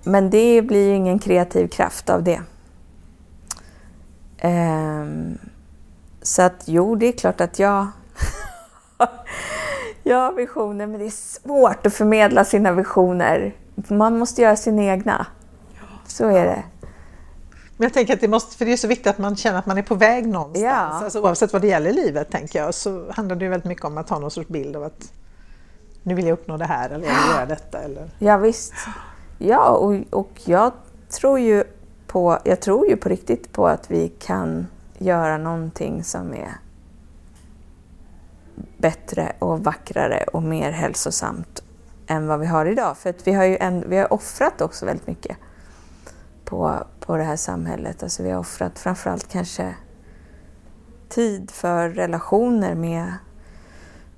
[0.04, 2.42] Men det blir ju ingen kreativ kraft av det.
[4.44, 5.38] Um,
[6.28, 7.88] så att jo, det är klart att jag,
[10.04, 13.56] jag har visioner, men det är svårt att förmedla sina visioner.
[13.76, 15.28] Man måste göra sina egna.
[16.08, 16.64] Så är det.
[17.78, 19.66] Men jag tänker att det måste, för det är så viktigt att man känner att
[19.66, 20.64] man är på väg någonstans.
[20.64, 20.72] Ja.
[20.72, 23.98] Alltså, oavsett vad det gäller i livet, tänker jag, så handlar det väldigt mycket om
[23.98, 25.12] att ha någon sorts bild av att
[26.04, 27.80] nu vill jag uppnå det här eller jag vill göra detta.
[27.80, 28.10] Eller...
[28.20, 28.74] Ja, visst.
[29.38, 30.72] Ja, och, och jag
[31.10, 31.64] tror ju
[32.08, 36.52] på, jag tror ju på riktigt på att vi kan göra någonting som är
[38.78, 41.64] bättre och vackrare och mer hälsosamt
[42.08, 42.98] än vad vi har idag.
[42.98, 45.38] För att vi har ju en, vi har offrat också väldigt mycket
[46.46, 48.04] på, på det här samhället.
[48.04, 49.76] Alltså vi har offrat framförallt kanske
[51.10, 53.14] tid för relationer med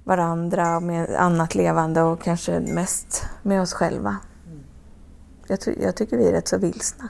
[0.04, 4.18] varandra och med annat levande och kanske mest med oss själva.
[5.48, 7.10] Jag, jag tycker vi är rätt så vilsna.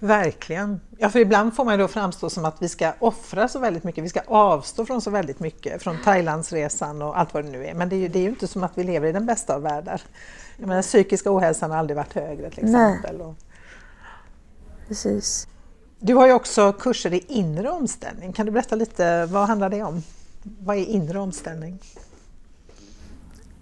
[0.00, 0.80] Verkligen.
[0.98, 4.04] Ja, för ibland får man då framstå som att vi ska offra så väldigt mycket,
[4.04, 7.74] vi ska avstå från så väldigt mycket, från Thailandsresan och allt vad det nu är.
[7.74, 9.54] Men det är ju, det är ju inte som att vi lever i den bästa
[9.54, 10.02] av världar.
[10.56, 13.18] Jag menar, psykiska ohälsan har aldrig varit högre till exempel.
[13.18, 13.34] Nej.
[14.88, 15.48] Precis.
[15.98, 18.32] Du har ju också kurser i inre omställning.
[18.32, 20.02] Kan du berätta lite, vad handlar det om?
[20.42, 21.78] Vad är inre omställning?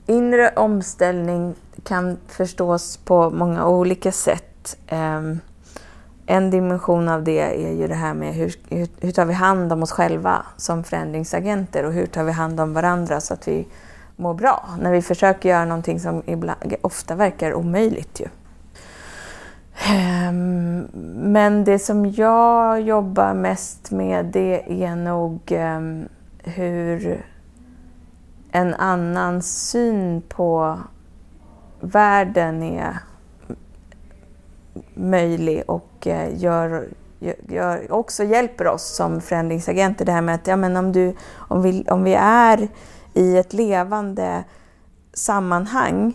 [0.07, 4.77] Inre omställning kan förstås på många olika sätt.
[4.87, 5.41] Ehm,
[6.31, 8.55] en dimension av det är ju det här med hur,
[9.01, 12.75] hur, tar vi hand om oss själva som förändringsagenter och hur tar vi hand om
[12.75, 13.67] varandra så att vi
[14.17, 18.21] mår bra när vi försöker göra någonting som ibland, ofta verkar omöjligt.
[18.21, 18.27] Ju.
[19.87, 20.89] Ehm,
[21.33, 26.09] men det som jag jobbar mest med det är nog ehm,
[26.45, 27.25] hur
[28.53, 30.79] en annan syn på
[31.81, 32.99] världen är
[34.95, 36.89] möjlig och och eh, gör,
[37.49, 40.05] gör, också hjälper oss som förändringsagenter.
[40.05, 42.69] Det här med att ja, men om, du, om, vi, om vi är
[43.15, 44.45] i ett levande
[45.13, 46.15] sammanhang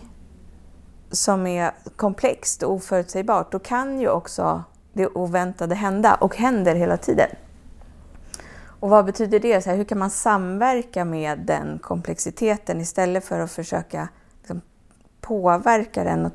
[1.10, 6.96] som är komplext och oförutsägbart, då kan ju också det oväntade hända och händer hela
[6.96, 7.28] tiden.
[8.80, 9.62] Och vad betyder det?
[9.62, 14.60] Så här, hur kan man samverka med den komplexiteten istället för att försöka liksom,
[15.20, 16.32] påverka den och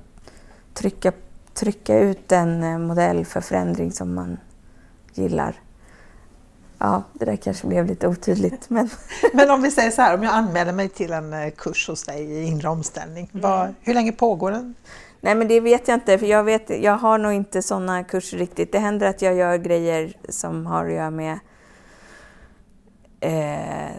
[0.73, 1.11] trycka,
[1.59, 4.37] trycka ut en eh, modell för förändring som man
[5.13, 5.61] gillar?
[6.77, 8.69] Ja, det där kanske blev lite otydligt.
[8.69, 8.89] Men,
[9.33, 12.03] men om vi säger så här, om jag anmäler mig till en eh, kurs hos
[12.03, 13.75] dig i inre omställning, mm.
[13.81, 14.75] hur länge pågår den?
[15.21, 18.37] Nej, men det vet jag inte, för jag, vet, jag har nog inte sådana kurser
[18.37, 18.71] riktigt.
[18.71, 21.39] Det händer att jag gör grejer som har att göra med
[23.19, 23.95] eh,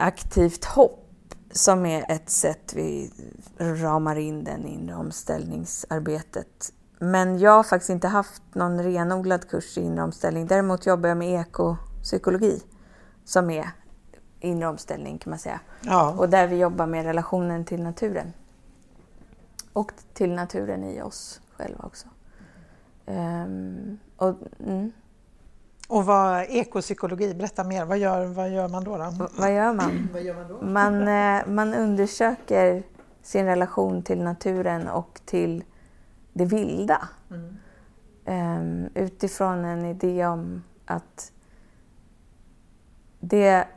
[0.00, 1.04] aktivt hopp
[1.50, 3.10] som är ett sätt vi
[3.58, 6.72] ramar in den inre omställningsarbetet.
[7.00, 10.46] Men jag har faktiskt inte haft någon renodlad kurs i inre omställning.
[10.46, 12.62] Däremot jobbar jag med ekopsykologi
[13.24, 13.70] som är
[14.40, 15.60] inre omställning kan man säga.
[15.80, 16.14] Ja.
[16.18, 18.32] Och där vi jobbar med relationen till naturen.
[19.72, 22.08] Och till naturen i oss själva också.
[23.06, 24.34] Um, och,
[24.66, 24.92] mm.
[25.88, 27.84] Och vad ekopsykologi, berätta mer.
[27.84, 28.96] Vad gör, vad gör man då?
[28.96, 29.28] då?
[29.38, 30.08] vad gör man?
[30.12, 30.66] vad gör man, då?
[30.66, 32.82] Man, eh, man undersöker
[33.22, 35.64] sin relation till naturen och till
[36.38, 37.08] det vilda.
[37.30, 37.56] Mm.
[38.24, 41.32] Um, utifrån en idé om att
[43.20, 43.68] det,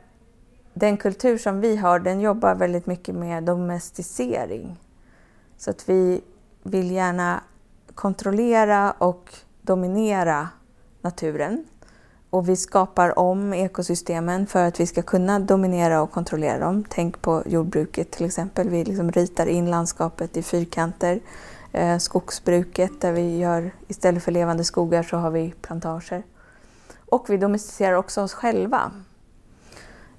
[0.74, 4.80] den kultur som vi har, den jobbar väldigt mycket med domesticering.
[5.56, 6.20] Så att vi
[6.62, 7.42] vill gärna
[7.94, 10.48] kontrollera och dominera
[11.00, 11.64] naturen
[12.32, 16.84] och vi skapar om ekosystemen för att vi ska kunna dominera och kontrollera dem.
[16.88, 18.68] Tänk på jordbruket till exempel.
[18.68, 21.20] Vi liksom ritar in landskapet i fyrkanter.
[21.72, 26.22] Eh, skogsbruket där vi gör, istället för levande skogar så har vi plantager.
[27.06, 28.92] Och vi domesticerar också oss själva.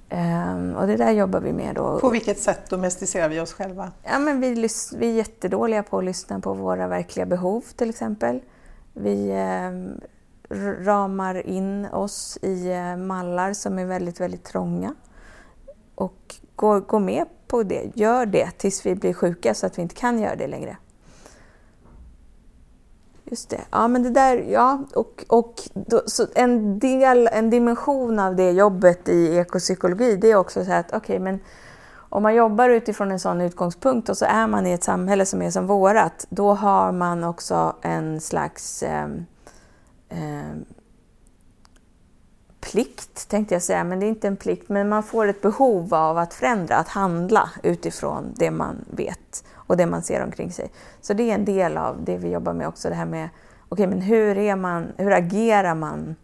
[0.09, 1.99] Um, och det där jobbar vi med då.
[1.99, 3.91] På vilket sätt domesticerar vi oss själva?
[4.03, 8.39] Ja, men vi, vi är jättedåliga på att lyssna på våra verkliga behov till exempel.
[8.93, 10.01] Vi um,
[10.85, 14.95] ramar in oss i eh, mallar som är väldigt, väldigt trånga
[15.95, 19.81] och går, går med på det, gör det tills vi blir sjuka så att vi
[19.81, 20.77] inte kan göra det längre.
[23.33, 23.61] Just det.
[23.71, 28.51] Ja, men det där, ja, och, och då, så en del, en dimension av det
[28.51, 31.39] jobbet i ekopsykologi, det är också så här att okej, okay, men
[31.95, 35.41] om man jobbar utifrån en sån utgångspunkt och så är man i ett samhälle som
[35.41, 39.07] är som vårat, då har man också en slags eh,
[40.09, 40.55] eh,
[42.61, 45.93] plikt, tänkte jag säga, men det är inte en plikt, men man får ett behov
[45.93, 50.71] av att förändra, att handla utifrån det man vet och det man ser omkring sig.
[51.01, 53.29] Så det är en del av det vi jobbar med också, det här med
[53.69, 56.15] okej, okay, men hur, är man, hur agerar man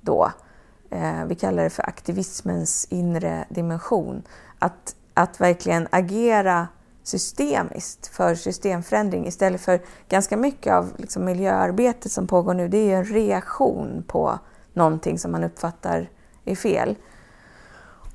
[0.00, 0.32] då?
[0.90, 4.22] Eh, vi kallar det för aktivismens inre dimension.
[4.58, 6.68] Att, att verkligen agera
[7.02, 12.96] systemiskt för systemförändring istället för ganska mycket av liksom, miljöarbetet som pågår nu, det är
[12.96, 14.38] en reaktion på
[14.72, 16.10] någonting som man uppfattar
[16.44, 16.96] är fel.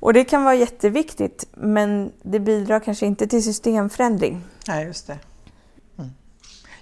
[0.00, 4.42] Och det kan vara jätteviktigt, men det bidrar kanske inte till systemförändring.
[4.68, 5.18] Nej, just det.
[5.98, 6.10] Mm.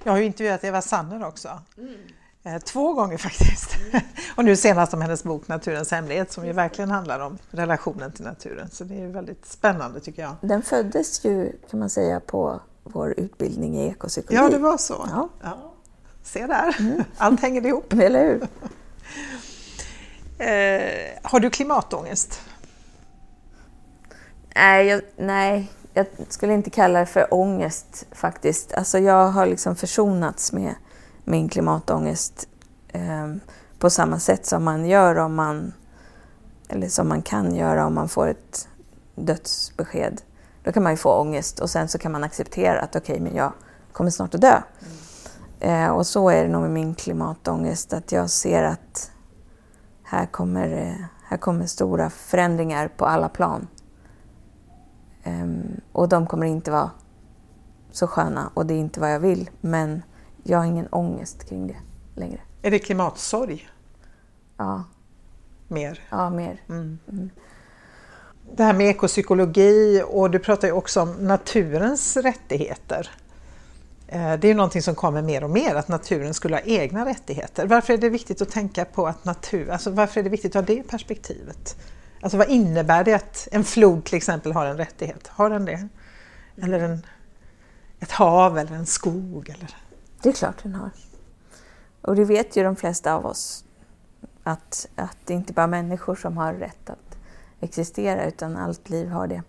[0.05, 1.63] Jag har ju intervjuat Eva Sanner också.
[1.79, 1.95] Mm.
[2.43, 3.77] Eh, två gånger faktiskt.
[3.93, 4.05] Mm.
[4.37, 8.25] och nu senast om hennes bok Naturens hemlighet som ju verkligen handlar om relationen till
[8.25, 8.71] naturen.
[8.71, 10.37] Så det är väldigt spännande tycker jag.
[10.41, 14.45] Den föddes ju kan man säga på vår utbildning i ekopsykologi.
[14.45, 15.09] Ja, det var så.
[15.11, 15.29] Ja.
[15.43, 15.73] ja.
[16.23, 17.05] Se där, mm.
[17.17, 17.93] allt hänger ihop.
[17.93, 18.49] Eller hur?
[20.39, 22.41] Eh, har du klimatångest?
[24.55, 28.75] Nej jag, nej, jag skulle inte kalla det för ångest faktiskt.
[28.75, 30.75] Alltså jag har liksom försonats med
[31.25, 32.49] min klimatångest
[32.89, 33.35] eh,
[33.79, 35.73] på samma sätt som man gör om man,
[36.69, 38.69] eller som man kan göra om man får ett
[39.15, 40.23] dödsbesked.
[40.65, 43.21] Då kan man ju få ångest och sen så kan man acceptera att okej, okay,
[43.25, 43.53] men jag
[43.93, 44.63] kommer snart att dö.
[45.61, 45.85] Mm.
[45.85, 49.11] Eh, och så är det nog med min klimatångest, att jag ser att
[50.03, 53.67] här kommer, eh, här kommer stora förändringar på alla plan.
[55.29, 56.91] Um, och de kommer inte vara
[57.91, 59.51] så sköna och det är inte vad jag vill.
[59.61, 60.03] Men
[60.43, 61.77] jag har ingen ångest kring det
[62.15, 62.41] längre.
[62.63, 63.69] Är det klimatsorg?
[64.57, 64.85] Ja.
[65.69, 66.01] Mer?
[66.11, 66.61] Ja, mer.
[66.69, 66.99] Mm.
[67.09, 67.31] Mm.
[68.57, 73.11] Det här med ekopsykologi och du pratar ju också om naturens rättigheter.
[74.07, 77.67] Eh, det är någonting som kommer mer och mer, att naturen skulle ha egna rättigheter.
[77.67, 80.69] Varför är det viktigt att tänka på att natur, alltså varför är det viktigt att
[80.69, 81.77] ha det perspektivet?
[82.21, 85.29] Alltså vad innebär det att en flod till exempel har en rättighet?
[85.29, 85.89] Har den det?
[86.63, 87.07] Eller en,
[88.01, 89.49] ett hav eller en skog?
[89.49, 89.77] Eller?
[90.23, 90.91] Det är klart den har.
[92.03, 93.65] Och det vet ju de flesta av oss
[94.43, 97.19] att, att det inte bara är människor som har rätt att
[97.61, 99.43] existera utan allt liv har det.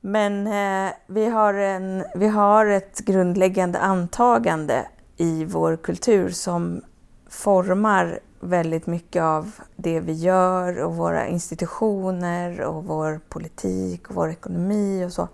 [0.00, 6.82] Men eh, vi, har en, vi har ett grundläggande antagande i vår kultur som
[7.28, 14.30] formar väldigt mycket av det vi gör och våra institutioner och vår politik och vår
[14.30, 15.28] ekonomi och så.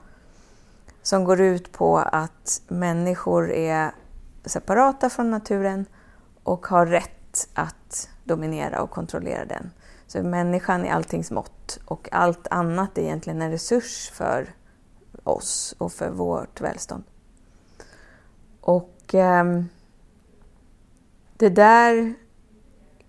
[1.02, 3.90] Som går ut på att människor är
[4.44, 5.86] separata från naturen
[6.42, 9.70] och har rätt att dominera och kontrollera den.
[10.06, 14.54] Så människan är alltings mått och allt annat är egentligen en resurs för
[15.24, 17.04] oss och för vårt välstånd.
[18.60, 19.44] Och eh,
[21.36, 22.14] det där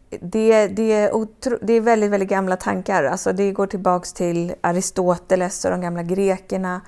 [0.10, 3.04] det, det, är otro, det är väldigt, väldigt gamla tankar.
[3.04, 6.82] Alltså det går tillbaks till Aristoteles och de gamla grekerna.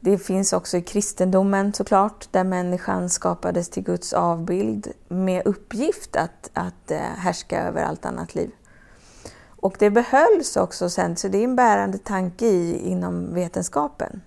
[0.00, 6.50] Det finns också i kristendomen såklart, där människan skapades till Guds avbild med uppgift att,
[6.52, 8.50] att eh, härska över allt annat liv.
[9.46, 14.20] Och det behölls också sen, så det är en bärande tanke i, inom vetenskapen.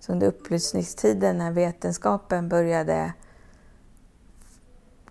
[0.00, 3.12] Så under upplysningstiden när vetenskapen började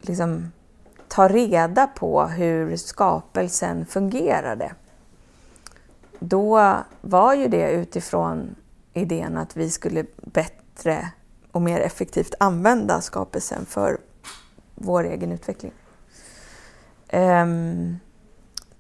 [0.02, 0.52] liksom
[1.16, 4.74] ta reda på hur skapelsen fungerade.
[6.20, 8.56] Då var ju det utifrån
[8.94, 11.12] idén att vi skulle bättre
[11.52, 13.98] och mer effektivt använda skapelsen för
[14.76, 15.72] vår egen utveckling.
[17.14, 18.00] Um,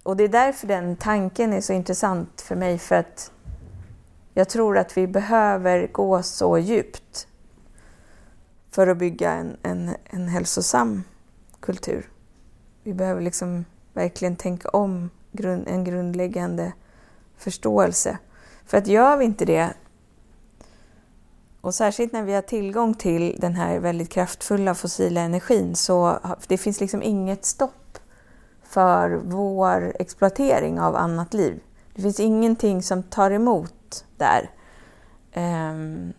[0.03, 3.32] och det är därför den tanken är så intressant för mig, för att
[4.34, 7.28] jag tror att vi behöver gå så djupt
[8.72, 11.03] för att bygga en, en, en hälsosam
[11.59, 12.09] kultur.
[12.86, 16.73] Vi behöver liksom verkligen tänka om grund, en grundläggande
[17.38, 18.17] förståelse.
[18.65, 19.73] För att gör vi inte det,
[21.61, 26.57] och särskilt när vi har tillgång till den här väldigt kraftfulla fossila energin, så det
[26.57, 27.97] finns liksom inget stopp
[28.63, 31.59] för vår exploatering av annat liv.
[31.95, 34.49] Det finns ingenting som tar emot där.
[35.36, 36.13] Um,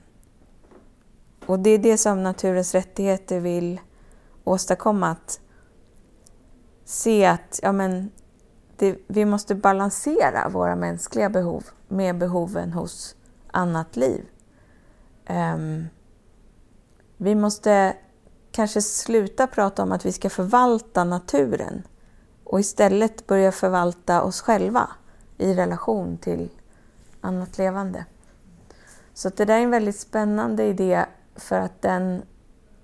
[1.47, 3.81] och det är det som naturens rättigheter vill
[4.45, 5.41] åstadkomma, att
[6.87, 8.11] se att ja, men
[8.77, 13.17] det, vi måste balansera våra mänskliga behov med behoven hos
[13.51, 14.25] annat liv.
[15.29, 15.89] Um,
[17.17, 17.97] vi måste
[18.53, 21.83] kanske sluta prata om att vi ska förvalta naturen
[22.45, 24.89] och istället börja förvalta oss själva
[25.39, 26.51] i relation till
[27.21, 28.05] annat levande.
[29.15, 31.05] Så det där är en väldigt spännande idé
[31.37, 32.23] för att den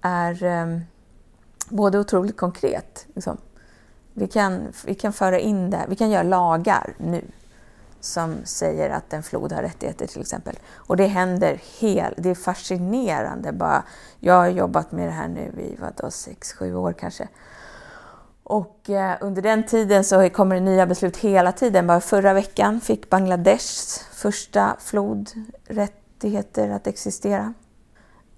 [0.00, 0.80] är um,
[1.68, 3.06] både otroligt konkret.
[3.14, 3.38] Liksom.
[4.14, 7.24] Vi, kan, vi kan föra in det, vi kan göra lagar nu
[8.04, 10.58] som säger att en flod har rättigheter till exempel.
[10.74, 13.82] Och det händer helt, det är fascinerande bara.
[14.20, 17.28] Jag har jobbat med det här nu i vadå, sex, sju år kanske.
[18.42, 21.86] Och eh, under den tiden så kommer det nya beslut hela tiden.
[21.86, 25.30] Bara förra veckan fick Bangladeshs första flod
[25.66, 27.54] rättigheter att existera.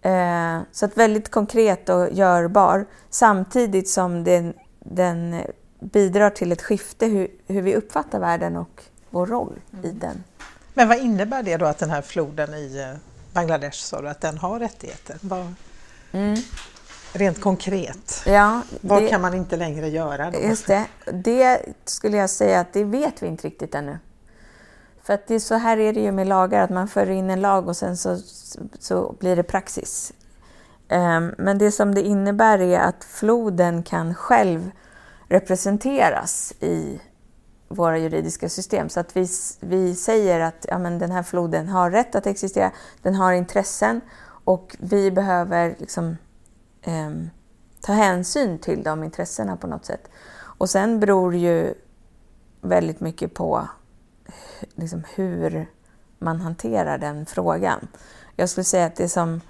[0.02, 5.36] Eh, så att väldigt konkret och görbar samtidigt som den, den
[5.92, 9.84] bidrar till ett skifte hur, hur vi uppfattar världen och vår roll mm.
[9.84, 10.24] i den.
[10.74, 12.98] Men vad innebär det då att den här floden i eh,
[13.32, 15.16] Bangladesh sa att den har rättigheter?
[15.20, 15.54] Vad,
[16.12, 16.36] mm.
[17.12, 20.30] Rent konkret, ja, vad det, kan man inte längre göra?
[20.30, 20.40] Då?
[20.40, 23.98] Just det, det skulle jag säga att det vet vi inte riktigt ännu.
[25.02, 27.30] För att det är så här är det ju med lagar, att man för in
[27.30, 28.18] en lag och sen så,
[28.78, 30.12] så blir det praxis.
[30.88, 34.70] Um, men det som det innebär är att floden kan själv
[35.34, 37.00] representeras i
[37.68, 38.88] våra juridiska system.
[38.88, 39.28] Så att vi,
[39.60, 42.72] vi säger att ja, men den här floden har rätt att existera,
[43.02, 44.00] den har intressen
[44.44, 46.16] och vi behöver liksom,
[46.82, 47.10] eh,
[47.80, 50.10] ta hänsyn till de intressena på något sätt.
[50.58, 51.74] Och sen beror ju
[52.60, 53.68] väldigt mycket på
[54.74, 55.70] liksom, hur
[56.18, 57.88] man hanterar den frågan.
[58.36, 59.40] Jag skulle säga att det som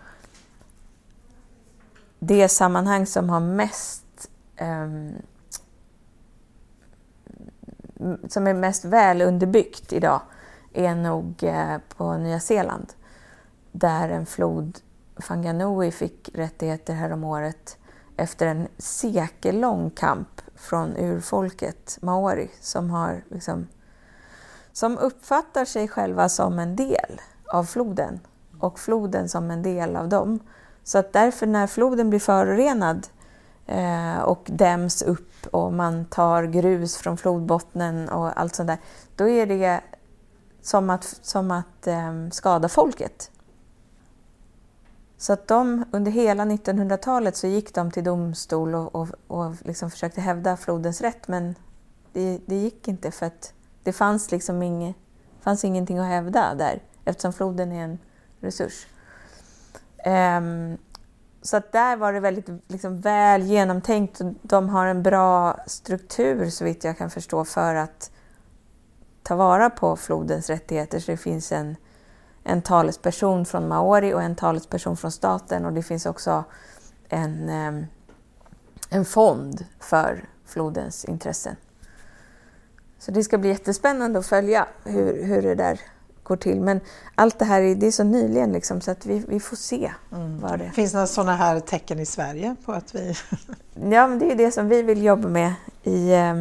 [2.19, 4.89] det sammanhang som har mest eh,
[8.29, 10.21] som är mest väl underbyggt idag
[10.73, 12.93] är nog eh, på Nya Zeeland
[13.73, 14.79] där en flod,
[15.17, 17.79] Fanganui, fick rättigheter häromåret
[18.17, 23.69] efter en sekellång kamp från urfolket maori som, har liksom,
[24.73, 28.21] som uppfattar sig själva som en del av floden
[28.61, 30.39] och floden som en del av dem.
[30.85, 33.07] Så att därför när floden blir förorenad
[33.67, 38.79] Eh, och däms upp och man tar grus från flodbottnen och allt sånt där,
[39.17, 39.81] då är det
[40.63, 43.31] som att, som att eh, skada folket.
[45.17, 49.91] Så att de, under hela 1900-talet så gick de till domstol och, och, och liksom
[49.91, 51.55] försökte hävda flodens rätt men
[52.13, 53.53] det, det gick inte för att
[53.83, 54.95] det fanns liksom inge,
[55.41, 57.99] fanns ingenting att hävda där eftersom floden är en
[58.41, 58.87] resurs.
[60.07, 60.79] Um,
[61.45, 64.21] så att där var det väldigt liksom, väl genomtänkt.
[64.43, 68.11] De har en bra struktur så vitt jag kan förstå för att
[69.23, 71.01] ta vara på flodens rättigheter.
[71.01, 71.77] Så det finns en,
[72.45, 76.45] en talesperson från Maori och en talesperson från staten och det finns också
[77.09, 77.87] en, ehm,
[78.91, 81.57] en fond för flodens intressen.
[82.99, 85.81] Så det ska bli jättespännande att följa hur, hur det där
[86.25, 86.61] går till.
[86.61, 86.81] Men
[87.15, 89.93] allt det här är, det är så nyligen liksom, så att vi, vi får se.
[90.13, 90.41] Mm.
[90.41, 90.71] Vad det...
[90.71, 93.15] Finns det några sådana här tecken i Sverige på att vi...
[93.75, 96.35] ja, men det är det som vi vill jobba med i eh,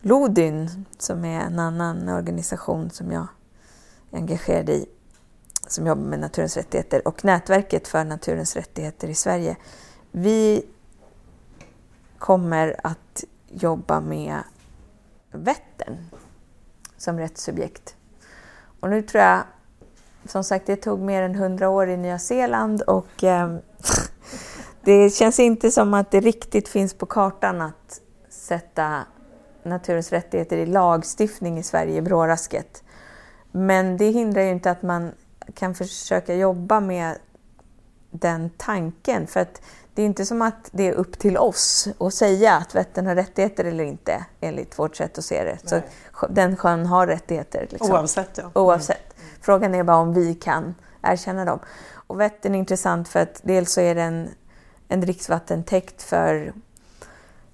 [0.00, 3.26] Lodyn som är en annan organisation som jag
[4.10, 4.86] är engagerad i
[5.66, 9.56] som jobbar med naturens rättigheter och nätverket för naturens rättigheter i Sverige.
[10.10, 10.66] Vi
[12.18, 14.38] kommer att jobba med
[15.30, 15.96] Vättern
[16.96, 17.96] som rättssubjekt
[18.82, 19.42] och nu tror jag,
[20.24, 23.56] som sagt, det tog mer än hundra år i Nya Zeeland och eh,
[24.84, 29.04] det känns inte som att det riktigt finns på kartan att sätta
[29.62, 32.82] naturens rättigheter i lagstiftning i Sverige i brårasket.
[33.52, 35.12] Men det hindrar ju inte att man
[35.54, 37.16] kan försöka jobba med
[38.10, 39.26] den tanken.
[39.26, 39.62] För att
[39.94, 43.14] det är inte som att det är upp till oss att säga att Vättern har
[43.14, 45.68] rättigheter eller inte, enligt vårt sätt att se det.
[45.68, 45.80] Så
[46.30, 47.66] den sjön har rättigheter.
[47.70, 47.90] Liksom.
[47.90, 48.50] Oavsett, ja.
[48.54, 49.18] Oavsett.
[49.18, 49.30] Mm.
[49.40, 51.58] Frågan är bara om vi kan erkänna dem.
[52.06, 54.28] Och Vättern är intressant för att dels så är den
[54.88, 56.52] en dricksvattentäkt för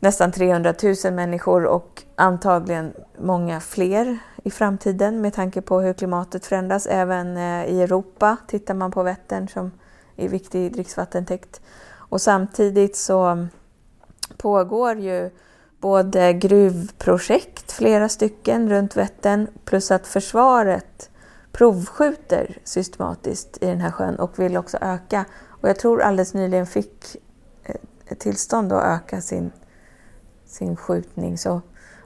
[0.00, 0.74] nästan 300
[1.04, 6.86] 000 människor och antagligen många fler i framtiden med tanke på hur klimatet förändras.
[6.86, 9.72] Även eh, i Europa tittar man på Vättern som
[10.16, 11.60] är viktig dricksvattentäkt.
[12.08, 13.46] Och samtidigt så
[14.36, 15.30] pågår ju
[15.80, 21.10] både gruvprojekt, flera stycken runt Vättern, plus att försvaret
[21.52, 25.24] provskjuter systematiskt i den här sjön och vill också öka.
[25.46, 27.16] Och jag tror alldeles nyligen fick
[27.64, 29.52] eh, tillstånd att öka sin,
[30.46, 31.38] sin skjutning.
[31.38, 31.60] Så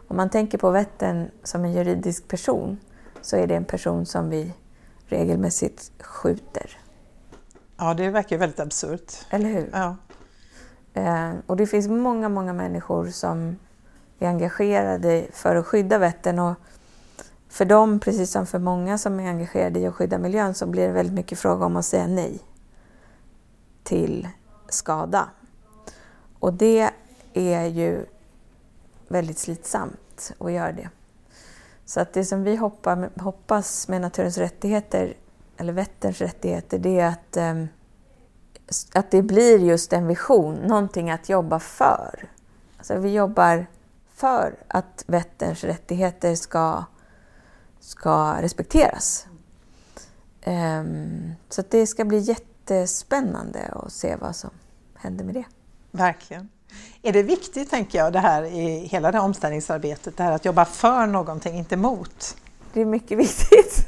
[0.09, 2.81] om man tänker på Vättern som en juridisk person
[3.23, 4.53] så är det en person som vi
[5.07, 6.82] regelmässigt skjuter.
[7.83, 9.13] Ja, det verkar väldigt absurt.
[9.31, 9.71] Eller hur?
[9.73, 9.97] Ja.
[10.95, 13.57] Eh, och det finns många, många människor som
[14.19, 16.55] är engagerade för att skydda Vättern och
[17.49, 20.87] för dem, precis som för många som är engagerade i att skydda miljön, så blir
[20.87, 22.41] det väldigt mycket fråga om att säga nej
[23.83, 24.29] till
[24.69, 25.29] skada.
[26.39, 26.91] Och det
[27.33, 28.07] är ju
[29.09, 30.89] väldigt slitsamt att göra det.
[31.85, 32.57] Så att det som vi
[33.17, 35.15] hoppas med naturens rättigheter,
[35.63, 37.69] eller Vätterns rättigheter, det är att, ehm,
[38.93, 42.29] att det blir just en vision, någonting att jobba för.
[42.77, 43.67] Alltså vi jobbar
[44.15, 46.85] för att Vätterns rättigheter ska,
[47.81, 49.27] ska respekteras.
[50.47, 54.51] Um, så det ska bli jättespännande att se vad som
[54.95, 55.45] händer med det.
[55.91, 56.49] Verkligen.
[57.03, 60.45] Är det viktigt, tänker jag, det här i hela det här omställningsarbetet, det här att
[60.45, 62.37] jobba för någonting, inte mot?
[62.73, 63.87] Det är mycket viktigt.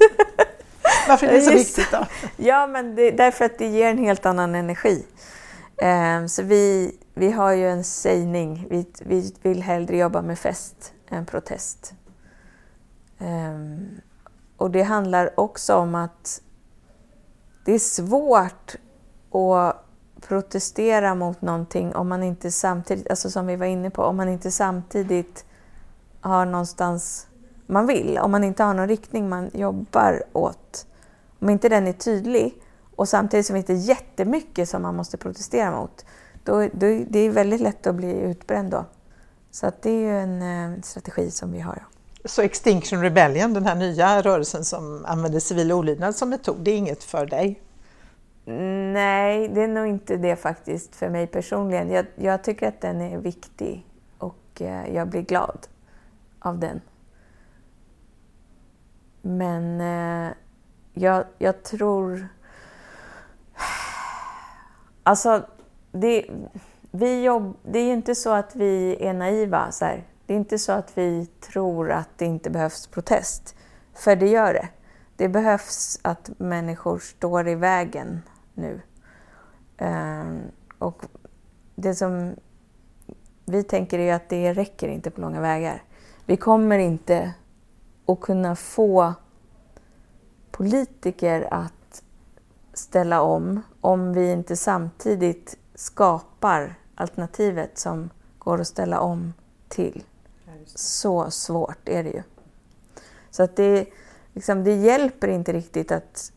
[1.09, 2.07] Varför är det så Just, viktigt då?
[2.36, 5.07] Ja, men det, därför att det ger en helt annan energi.
[5.82, 10.92] Um, så vi, vi har ju en sägning, vi, vi vill hellre jobba med fest
[11.11, 11.94] än protest.
[13.18, 14.00] Um,
[14.57, 16.40] och det handlar också om att
[17.64, 18.74] det är svårt
[19.32, 19.84] att
[20.28, 24.28] protestera mot någonting om man inte samtidigt, alltså som vi var inne på, om man
[24.28, 25.44] inte samtidigt
[26.20, 27.26] har någonstans
[27.66, 30.86] man vill, om man inte har någon riktning man jobbar åt.
[31.45, 32.62] Om inte den är tydlig
[32.97, 36.05] och samtidigt som det inte är jättemycket som man måste protestera mot,
[36.45, 38.84] då, då det är väldigt lätt att bli utbränd då.
[39.51, 40.42] Så att det är ju en
[40.72, 41.86] eh, strategi som vi har.
[42.24, 46.76] Så Extinction Rebellion, den här nya rörelsen som använder civil olydnad som metod, det är
[46.76, 47.61] inget för dig?
[48.92, 51.90] Nej, det är nog inte det faktiskt för mig personligen.
[51.90, 53.86] Jag, jag tycker att den är viktig
[54.18, 55.66] och eh, jag blir glad
[56.38, 56.80] av den.
[59.22, 60.32] Men eh,
[60.95, 62.28] jag, jag tror...
[65.03, 65.47] Alltså,
[65.92, 66.26] det,
[66.90, 69.72] vi jobb, det är ju inte så att vi är naiva.
[69.72, 70.07] Så här.
[70.26, 73.57] Det är inte så att vi tror att det inte behövs protest.
[73.95, 74.68] För det gör det.
[75.16, 78.22] Det behövs att människor står i vägen
[78.55, 78.80] nu.
[79.78, 80.42] Ehm,
[80.78, 81.03] och
[81.74, 82.34] det som
[83.45, 85.82] vi tänker är att det räcker inte på långa vägar.
[86.26, 87.34] Vi kommer inte
[88.07, 89.14] att kunna få
[90.57, 92.02] politiker att
[92.74, 99.32] ställa om om vi inte samtidigt skapar alternativet som går att ställa om
[99.68, 100.05] till.
[100.66, 102.22] Så svårt är det ju.
[103.30, 103.86] Så att det,
[104.32, 106.32] liksom, det hjälper inte riktigt att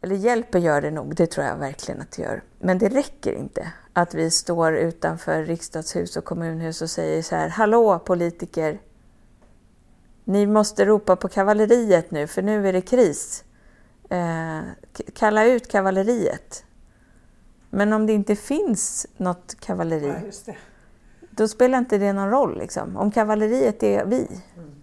[0.00, 2.42] eller hjälper gör det nog, det tror jag verkligen att det gör.
[2.58, 7.48] Men det räcker inte att vi står utanför riksdagshus och kommunhus och säger så här,
[7.48, 8.80] hallå politiker,
[10.28, 13.44] ni måste ropa på kavalleriet nu för nu är det kris.
[14.10, 14.60] Eh,
[15.14, 16.64] kalla ut kavalleriet.
[17.70, 20.52] Men om det inte finns något kavalleri, ja,
[21.30, 22.58] då spelar inte det någon roll.
[22.58, 22.96] Liksom.
[22.96, 24.74] Om kavalleriet är vi, mm.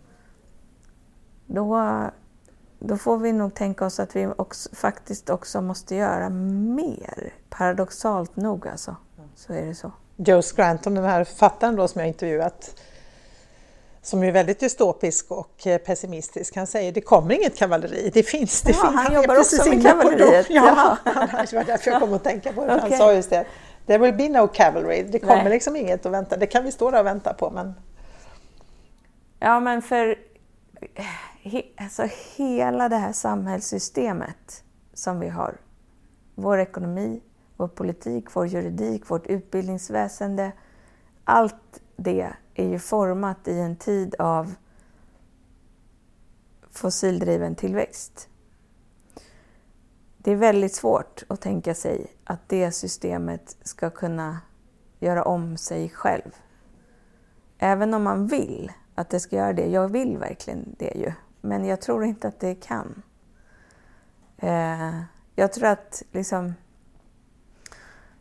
[1.46, 1.76] då
[2.80, 7.34] då får vi nog tänka oss att vi också, faktiskt också måste göra mer.
[7.50, 8.96] Paradoxalt nog alltså,
[9.36, 9.92] så är det så.
[10.16, 12.82] Joe Scranton, den här författaren då som jag intervjuat,
[14.06, 18.62] som är väldigt dystopisk och eh, pessimistisk, han säger det kommer inget kavalleri, det finns.
[18.62, 18.84] Det ja, finns.
[18.84, 20.50] Han, han jobbar också med kavalleriet.
[20.50, 20.98] Ja,
[21.50, 22.76] det var därför jag kom att tänka på det.
[22.76, 22.90] Okay.
[22.90, 23.46] Han sa just det,
[23.86, 25.50] there will be no cavalry, det kommer Nej.
[25.50, 27.74] liksom inget att vänta, det kan vi stå där och vänta på men...
[29.40, 30.16] Ja men för
[31.44, 35.58] he, alltså hela det här samhällssystemet som vi har,
[36.36, 37.22] vår ekonomi,
[37.58, 40.52] vår politik, vår juridik, vårt utbildningsväsende,
[41.24, 44.56] allt det är ju format i en tid av
[46.72, 48.30] fossildriven tillväxt.
[50.18, 54.40] Det är väldigt svårt att tänka sig att det systemet ska kunna
[55.00, 56.32] göra om sig själv.
[57.58, 59.68] Även om man vill att det ska göra det.
[59.68, 61.14] Jag vill verkligen det ju.
[61.42, 63.02] Men jag tror inte att det kan.
[64.38, 65.02] Eh,
[65.36, 66.54] jag tror att liksom,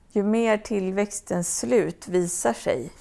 [0.09, 2.93] ju mer tillväxtens slut visar sig,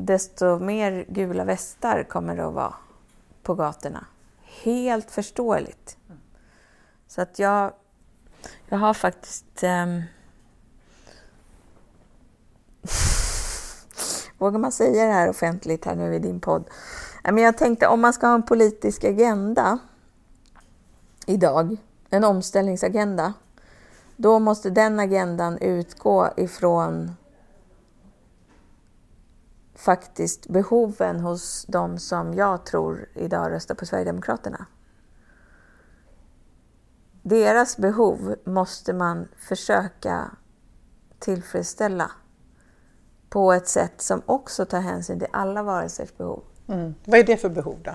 [0.00, 2.74] desto mer gula västar kommer det att vara
[3.42, 4.06] på gatorna.
[4.62, 5.96] Helt förståeligt.
[7.08, 7.72] Så att jag,
[8.68, 9.62] jag har faktiskt...
[9.62, 10.02] Um,
[14.38, 16.64] vågar man säga det här offentligt här nu i din podd?
[17.24, 19.78] Men jag tänkte om man ska ha en politisk agenda
[21.26, 21.76] idag,
[22.10, 23.32] en omställningsagenda,
[24.16, 27.16] då måste den agendan utgå ifrån
[29.80, 34.66] faktiskt behoven hos de som jag tror idag röstar på Sverigedemokraterna.
[37.22, 40.30] deras behov måste man försöka
[41.18, 42.10] tillfredsställa
[43.28, 46.42] på ett sätt som också tar hänsyn till alla varelsers behov.
[46.68, 46.94] Mm.
[47.04, 47.92] Vad är det för behov då?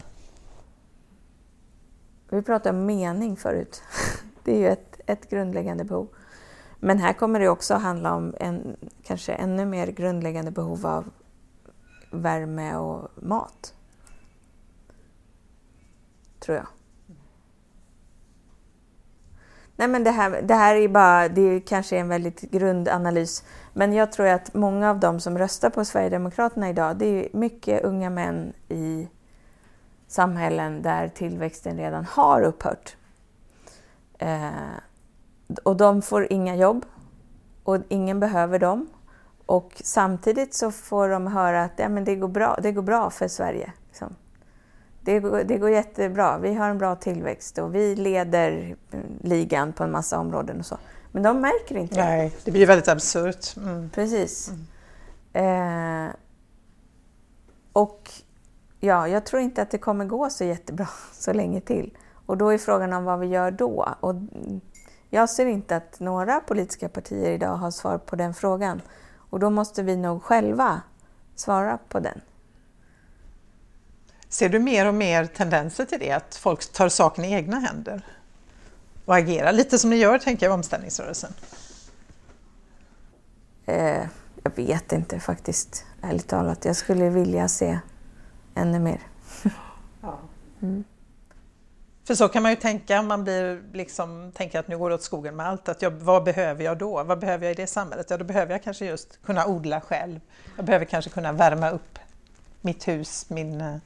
[2.30, 3.84] Vi pratade om mening förut.
[4.44, 6.08] Det är ju ett, ett grundläggande behov.
[6.80, 11.12] Men här kommer det också handla om en kanske ännu mer grundläggande behov av
[12.22, 13.74] värme och mat.
[16.40, 16.68] Tror jag.
[19.78, 23.44] Nej men det här, det här är bara, det är kanske en väldigt grundanalys.
[23.74, 27.84] Men jag tror att många av dem som röstar på Sverigedemokraterna idag, det är mycket
[27.84, 29.08] unga män i
[30.08, 32.96] samhällen där tillväxten redan har upphört.
[34.18, 34.50] Eh,
[35.64, 36.86] och de får inga jobb
[37.64, 38.88] och ingen behöver dem.
[39.46, 43.10] Och samtidigt så får de höra att ja, men det, går bra, det går bra
[43.10, 43.74] för Sverige.
[43.88, 44.16] Liksom.
[45.02, 48.76] Det, går, det går jättebra, vi har en bra tillväxt och vi leder
[49.22, 50.78] ligan på en massa områden och så.
[51.12, 52.06] Men de märker inte det.
[52.06, 53.58] Nej, det blir väldigt absurt.
[53.58, 53.90] Mm.
[53.90, 54.52] Precis.
[55.34, 56.08] Mm.
[56.08, 56.14] Eh,
[57.74, 58.12] och
[58.80, 61.98] ja, jag tror inte att det kommer gå så jättebra så länge till.
[62.26, 63.96] Och då är frågan om vad vi gör då.
[64.00, 64.16] Och
[65.10, 68.82] jag ser inte att några politiska partier idag har svar på den frågan.
[69.30, 70.82] Och då måste vi nog själva
[71.36, 72.22] svara på den.
[74.30, 78.06] Ser du mer och mer tendenser till det, att folk tar saken i egna händer
[79.06, 79.52] och agerar?
[79.52, 81.34] Lite som ni gör, tänker jag, i omställningsrörelsen.
[83.66, 84.06] Eh,
[84.44, 86.66] jag vet inte faktiskt, ärligt talat.
[86.66, 87.80] Jag skulle vilja se
[88.56, 89.00] ännu mer.
[90.02, 90.20] ja.
[90.62, 90.84] mm.
[92.06, 94.96] För så kan man ju tänka om man blir liksom, tänker att nu går det
[94.96, 95.70] åt skogen med allt.
[95.70, 97.04] Att jag, vad behöver jag då?
[97.04, 98.10] Vad behöver jag i det samhället?
[98.10, 100.20] Ja, då behöver jag kanske just kunna odla själv.
[100.56, 102.00] Jag behöver kanske kunna värma upp
[102.62, 103.80] mitt hus, min, mm.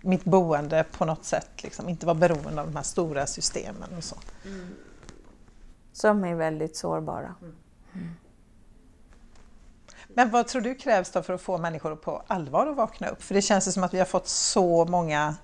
[0.00, 1.62] mitt boende på något sätt.
[1.62, 1.88] Liksom.
[1.88, 4.16] Inte vara beroende av de här stora systemen och så.
[4.44, 4.74] Mm.
[5.92, 7.34] Som är väldigt sårbara.
[7.42, 8.14] Mm.
[10.08, 13.22] Men vad tror du krävs då för att få människor på allvar att vakna upp?
[13.22, 15.36] För det känns som att vi har fått så många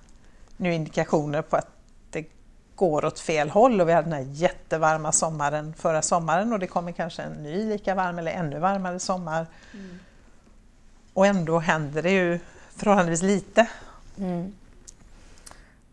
[0.57, 1.69] nu indikationer på att
[2.75, 6.67] går åt fel håll och vi hade den här jättevarma sommaren förra sommaren och det
[6.67, 9.47] kommer kanske en ny lika varm eller ännu varmare sommar.
[9.73, 9.99] Mm.
[11.13, 12.39] Och ändå händer det ju
[12.75, 13.67] förhållandevis lite.
[14.17, 14.53] Mm.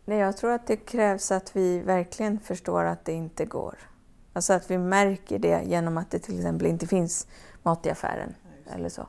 [0.05, 3.75] Nej, jag tror att det krävs att vi verkligen förstår att det inte går.
[4.33, 7.27] Alltså att vi märker det genom att det till exempel inte finns
[7.63, 8.35] mat i affären.
[8.67, 9.07] Ja, eller så.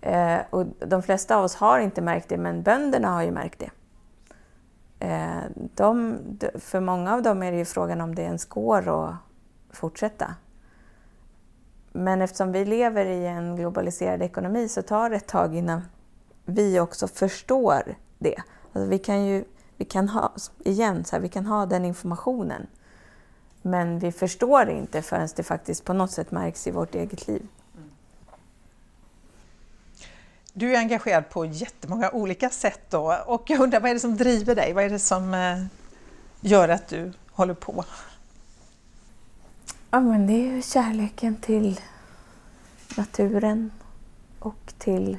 [0.00, 3.58] Eh, och de flesta av oss har inte märkt det, men bönderna har ju märkt
[3.58, 3.70] det.
[4.98, 5.42] Eh,
[5.74, 6.18] de,
[6.54, 9.14] för många av dem är det ju frågan om det ens går att
[9.70, 10.34] fortsätta.
[11.92, 15.82] Men eftersom vi lever i en globaliserad ekonomi så tar det ett tag innan
[16.44, 17.82] vi också förstår
[18.18, 18.36] det.
[18.72, 19.44] Alltså vi kan ju
[19.76, 20.32] vi kan ha,
[20.64, 22.66] igen, så här, vi kan ha den informationen.
[23.62, 27.28] Men vi förstår det inte förrän det faktiskt på något sätt märks i vårt eget
[27.28, 27.46] liv.
[30.58, 34.16] Du är engagerad på jättemånga olika sätt då och jag undrar vad är det som
[34.16, 34.72] driver dig?
[34.72, 35.64] Vad är det som eh,
[36.40, 37.84] gör att du håller på?
[39.90, 41.80] Ja, men det är ju kärleken till
[42.96, 43.70] naturen
[44.38, 45.18] och till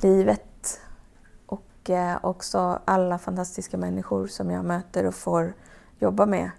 [0.00, 0.80] livet
[1.46, 5.52] och eh, också alla fantastiska människor som jag möter och får
[5.98, 6.50] jobba med.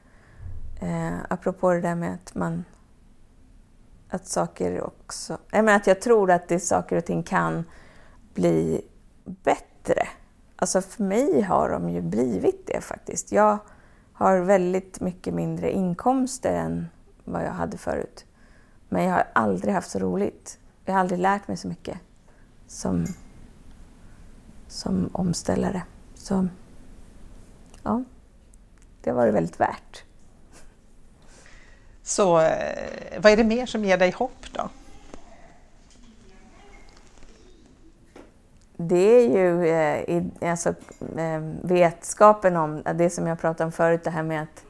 [0.81, 2.65] Eh, apropå det där med att man
[4.09, 5.37] att saker också...
[5.51, 7.63] Jag menar att jag tror att det saker och ting kan
[8.33, 8.81] bli
[9.25, 10.07] bättre.
[10.55, 13.31] Alltså för mig har de ju blivit det faktiskt.
[13.31, 13.57] Jag
[14.13, 16.89] har väldigt mycket mindre inkomster än
[17.23, 18.25] vad jag hade förut.
[18.89, 20.59] Men jag har aldrig haft så roligt.
[20.85, 21.97] Jag har aldrig lärt mig så mycket
[22.67, 23.05] som,
[24.67, 25.83] som omställare.
[26.15, 26.47] Så
[27.83, 28.03] ja,
[29.01, 30.03] det har varit väldigt värt.
[32.09, 34.69] Så eh, vad är det mer som ger dig hopp då?
[38.77, 40.69] Det är ju eh, alltså,
[41.17, 44.63] eh, vetskapen om det som jag pratade om förut, det här med att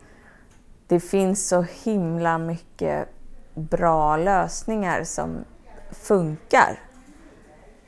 [0.88, 3.08] det finns så himla mycket
[3.54, 5.46] bra lösningar som
[5.92, 6.80] funkar.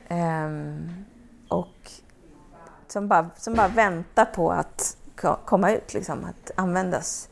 [0.08, 1.04] Ehm,
[1.48, 1.90] och
[2.88, 4.96] som bara, som bara väntar på att
[5.44, 7.28] komma ut, liksom, att användas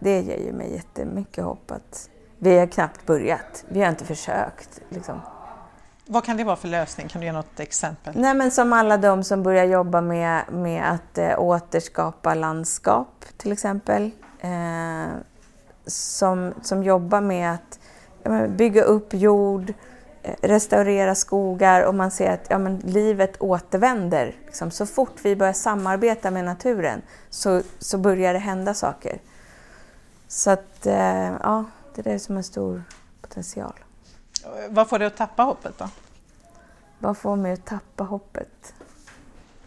[0.00, 3.64] det ger ju mig jättemycket hopp att vi har knappt börjat.
[3.68, 4.80] Vi har inte försökt.
[4.88, 5.20] Liksom.
[6.06, 7.08] Vad kan det vara för lösning?
[7.08, 8.14] Kan du ge något exempel?
[8.16, 13.52] Nej, men som alla de som börjar jobba med, med att eh, återskapa landskap till
[13.52, 14.10] exempel.
[14.40, 15.08] Eh,
[15.86, 17.78] som, som jobbar med att
[18.22, 19.72] ja, bygga upp jord,
[20.22, 24.36] eh, restaurera skogar och man ser att ja, men livet återvänder.
[24.46, 24.70] Liksom.
[24.70, 29.18] Så fort vi börjar samarbeta med naturen så, så börjar det hända saker.
[30.30, 31.64] Så att, eh, ja,
[31.94, 32.82] det är det som är stor
[33.20, 33.72] potential.
[34.68, 35.88] Vad får dig att tappa hoppet då?
[36.98, 38.74] Vad får mig att tappa hoppet?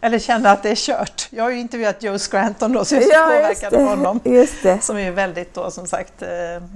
[0.00, 1.28] Eller känna att det är kört.
[1.30, 4.20] Jag har ju intervjuat Joe Scranton då, så jag Ja, är just påverkad av honom.
[4.24, 4.80] Just det.
[4.80, 6.30] Som är väldigt då som sagt, eh,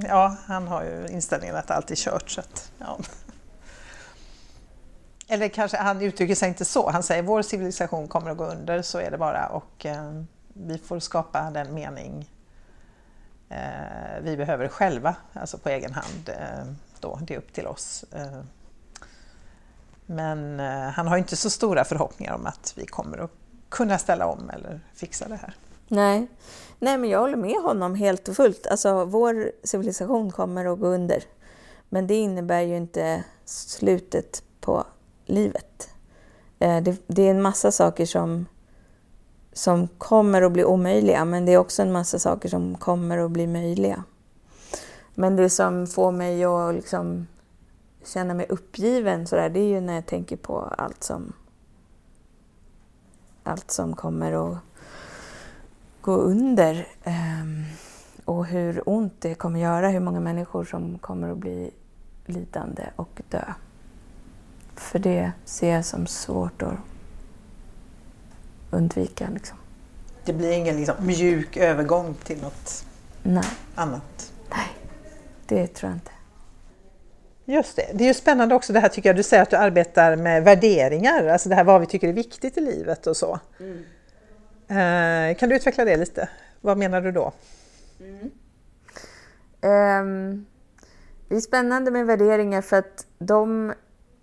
[0.08, 2.30] ja han har ju inställningen att allt är kört.
[2.30, 2.98] Så att, ja.
[5.28, 8.82] Eller kanske han uttrycker sig inte så, han säger vår civilisation kommer att gå under,
[8.82, 10.22] så är det bara och eh,
[10.52, 12.28] vi får skapa den mening
[13.48, 16.28] Eh, vi behöver själva, alltså på egen hand.
[16.28, 18.04] Eh, då, det är upp till oss.
[18.12, 18.40] Eh,
[20.06, 23.30] men eh, han har inte så stora förhoppningar om att vi kommer att
[23.68, 25.54] kunna ställa om eller fixa det här.
[25.88, 26.26] Nej.
[26.78, 28.66] Nej, men jag håller med honom helt och fullt.
[28.66, 31.22] Alltså, vår civilisation kommer att gå under.
[31.88, 34.84] Men det innebär ju inte slutet på
[35.26, 35.90] livet.
[36.58, 38.46] Eh, det, det är en massa saker som,
[39.58, 43.30] som kommer att bli omöjliga, men det är också en massa saker som kommer att
[43.30, 44.04] bli möjliga.
[45.14, 47.26] Men det som får mig att liksom
[48.04, 51.32] känna mig uppgiven sådär, det är ju när jag tänker på allt som,
[53.42, 54.58] allt som kommer att
[56.00, 57.64] gå under ehm,
[58.24, 61.70] och hur ont det kommer göra, hur många människor som kommer att bli
[62.26, 63.44] lidande och dö.
[64.74, 66.74] För det ser jag som svårt att
[68.70, 69.28] undvika.
[69.34, 69.58] Liksom.
[70.24, 72.84] Det blir ingen liksom, mjuk övergång till något
[73.22, 73.44] Nej,
[73.74, 74.32] annat.
[74.50, 74.68] nej,
[75.46, 76.10] det tror jag inte.
[77.44, 77.90] Just det.
[77.94, 80.44] Det är ju spännande också det här tycker jag, du säger att du arbetar med
[80.44, 83.40] värderingar, alltså det här vad vi tycker är viktigt i livet och så.
[84.68, 86.28] Eh, kan du utveckla det lite?
[86.60, 87.32] Vad menar du då?
[89.60, 90.46] Ehm,
[91.28, 93.72] det är spännande med värderingar för att de,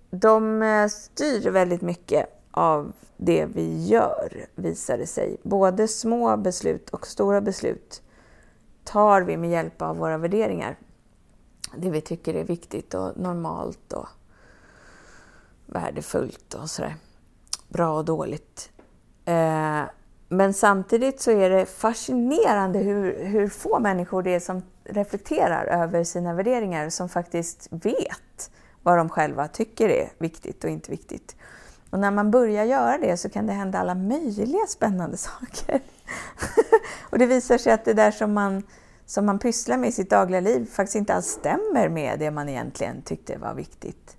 [0.09, 5.37] de eh, styr väldigt mycket av det vi gör, visar det sig.
[5.43, 8.01] Både små beslut och stora beslut
[8.83, 10.77] tar vi med hjälp av våra värderingar.
[11.77, 14.07] Det vi tycker är viktigt och normalt och
[15.65, 16.95] värdefullt och sådär.
[17.67, 18.69] Bra och dåligt.
[19.25, 19.83] Eh,
[20.29, 26.03] men samtidigt så är det fascinerande hur, hur få människor det är som reflekterar över
[26.03, 28.51] sina värderingar, som faktiskt vet
[28.83, 31.35] vad de själva tycker är viktigt och inte viktigt.
[31.95, 35.81] Och när man börjar göra det så kan det hända alla möjliga spännande saker.
[37.01, 38.63] och det visar sig att det där som man,
[39.05, 42.49] som man pysslar med i sitt dagliga liv faktiskt inte alls stämmer med det man
[42.49, 44.17] egentligen tyckte var viktigt.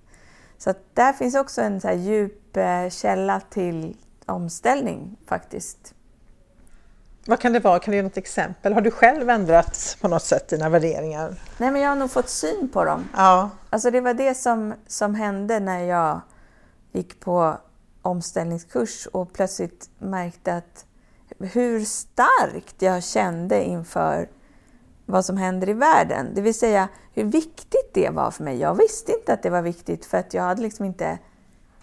[0.57, 5.93] Så där finns också en så djup eh, källa till omställning faktiskt.
[7.25, 7.79] Vad kan det vara?
[7.79, 8.73] Kan du ge något exempel?
[8.73, 11.35] Har du själv ändrat på något sätt dina värderingar?
[11.57, 13.09] Nej, men jag har nog fått syn på dem.
[13.15, 16.21] Ja, Alltså det var det som, som hände när jag
[16.91, 17.57] gick på
[18.07, 20.85] omställningskurs och plötsligt märkte att
[21.39, 24.29] hur starkt jag kände inför
[25.05, 26.31] vad som händer i världen.
[26.35, 28.57] Det vill säga hur viktigt det var för mig.
[28.57, 31.19] Jag visste inte att det var viktigt för att jag hade liksom inte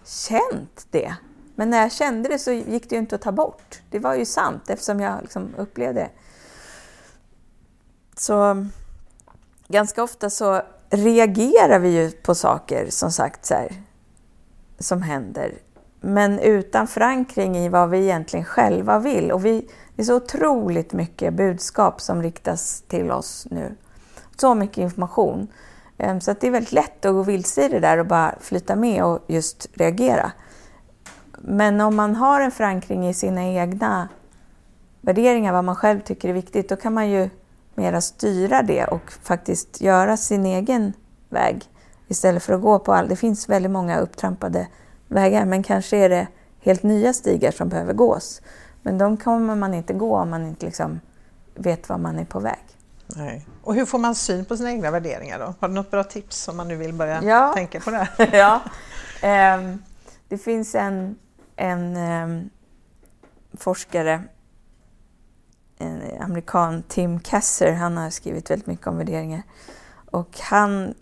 [0.03, 1.15] känt det.
[1.55, 3.81] Men när jag kände det så gick det ju inte att ta bort.
[3.89, 6.09] Det var ju sant eftersom jag liksom upplevde det.
[8.17, 8.65] Så
[9.67, 13.83] ganska ofta så reagerar vi ju på saker som sagt så här,
[14.79, 15.53] som händer.
[16.01, 19.31] Men utan förankring i vad vi egentligen själva vill.
[19.31, 23.75] Och vi, det är så otroligt mycket budskap som riktas till oss nu.
[24.35, 25.47] Så mycket information.
[25.97, 28.35] Ehm, så att det är väldigt lätt att gå vilse i det där och bara
[28.39, 30.31] flyta med och just reagera.
[31.37, 34.09] Men om man har en förankring i sina egna
[35.01, 37.29] värderingar, vad man själv tycker är viktigt, då kan man ju
[37.75, 40.93] mera styra det och faktiskt göra sin egen
[41.29, 41.63] väg
[42.07, 43.07] istället för att gå på all...
[43.07, 44.67] Det finns väldigt många upptrampade
[45.07, 46.27] vägar, men kanske är det
[46.59, 48.41] helt nya stigar som behöver gås.
[48.81, 50.99] Men de kommer man inte gå om man inte liksom
[51.55, 52.59] vet var man är på väg.
[53.15, 53.45] nej.
[53.63, 55.53] Och hur får man syn på sina egna värderingar då?
[55.59, 57.53] Har du något bra tips om man nu vill börja Ja.
[57.55, 58.61] tänka på det ja.
[59.21, 59.83] Ehm,
[60.27, 61.15] det finns en,
[61.55, 62.49] en ehm,
[63.57, 64.23] forskare,
[65.77, 69.41] en amerikan, Tim Kasser, han har skrivit väldigt mycket om värderingar.
[70.11, 70.93] Och han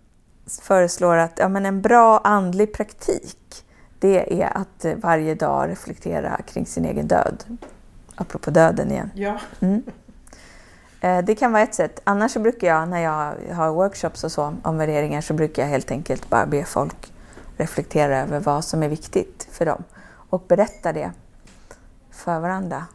[0.62, 3.66] föreslår att ja, men en bra andlig praktik,
[4.04, 7.44] det är att varje dag reflektera kring sin egen död.
[8.16, 9.12] Apropå döden igen.
[9.16, 9.40] Ja.
[9.60, 9.84] Mm.
[11.02, 12.02] Eh, Det kan vara ett sätt.
[12.04, 15.70] Annars så brukar jag, när jag har workshops och så om värderingar, så brukar jag
[15.70, 17.14] helt enkelt bara be folk
[17.58, 19.84] reflektera över vad som är viktigt för dem
[20.30, 21.12] och berätta det
[22.12, 22.86] för varandra.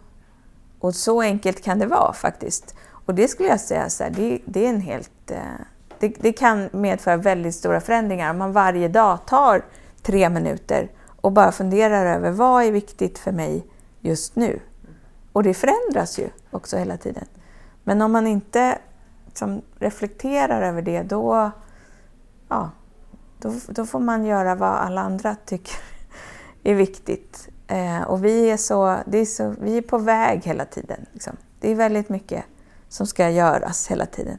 [0.81, 2.75] Och så enkelt kan det vara faktiskt.
[3.07, 5.31] Och det skulle jag säga, så här, det, det är en helt...
[5.31, 5.39] eh,
[6.01, 9.63] Det, det kan medföra väldigt stora förändringar om man varje dag tar
[10.03, 10.89] tre minuter
[11.21, 13.67] och bara funderar över vad är viktigt för mig
[14.01, 14.61] just nu.
[15.33, 17.25] Och det förändras ju också hela tiden.
[17.85, 18.79] Men om man inte
[19.27, 21.51] liksom reflekterar över det, då,
[22.49, 22.71] ja,
[23.39, 25.77] då, då får man göra vad alla andra tycker
[26.63, 27.49] är viktigt.
[27.67, 31.07] Eh, och vi är, så, det är så, vi är på väg hela tiden.
[31.13, 31.37] Liksom.
[31.61, 32.45] Det är väldigt mycket
[32.89, 34.39] som ska göras hela tiden.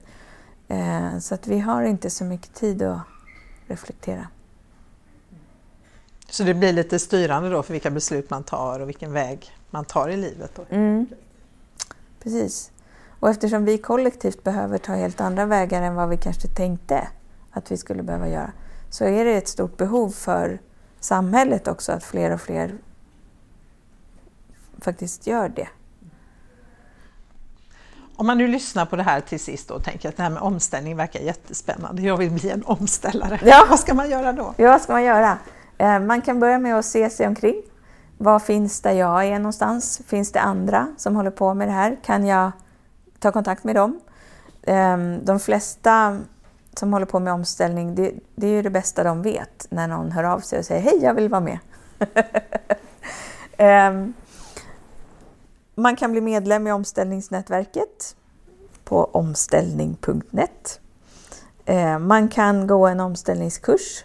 [0.67, 3.01] Eh, så att vi har inte så mycket tid att
[3.67, 4.27] reflektera.
[6.29, 9.85] Så det blir lite styrande då för vilka beslut man tar och vilken väg man
[9.85, 10.51] tar i livet?
[10.55, 10.65] Då.
[10.69, 11.07] Mm.
[12.23, 12.71] Precis.
[13.19, 17.07] Och eftersom vi kollektivt behöver ta helt andra vägar än vad vi kanske tänkte
[17.51, 18.51] att vi skulle behöva göra
[18.89, 20.59] så är det ett stort behov för
[20.99, 22.75] samhället också att fler och fler
[24.81, 25.67] faktiskt gör det.
[28.15, 30.41] Om man nu lyssnar på det här till sist och tänker att det här med
[30.41, 32.01] omställning verkar jättespännande.
[32.01, 33.39] Jag vill bli en omställare.
[33.43, 33.65] Ja.
[33.69, 34.53] Vad ska man göra då?
[34.57, 35.37] Ja, vad ska man göra?
[35.79, 37.61] Eh, man kan börja med att se sig omkring.
[38.17, 40.01] Vad finns där jag är någonstans?
[40.07, 41.97] Finns det andra som håller på med det här?
[42.03, 42.51] Kan jag
[43.19, 43.99] ta kontakt med dem?
[44.63, 46.19] Ehm, de flesta
[46.73, 50.11] som håller på med omställning, det, det är ju det bästa de vet när någon
[50.11, 51.59] hör av sig och säger hej, jag vill vara med.
[53.57, 54.13] Ehm,
[55.75, 58.15] man kan bli medlem i omställningsnätverket
[58.83, 60.79] på omställning.net.
[61.65, 64.03] Ehm, man kan gå en omställningskurs.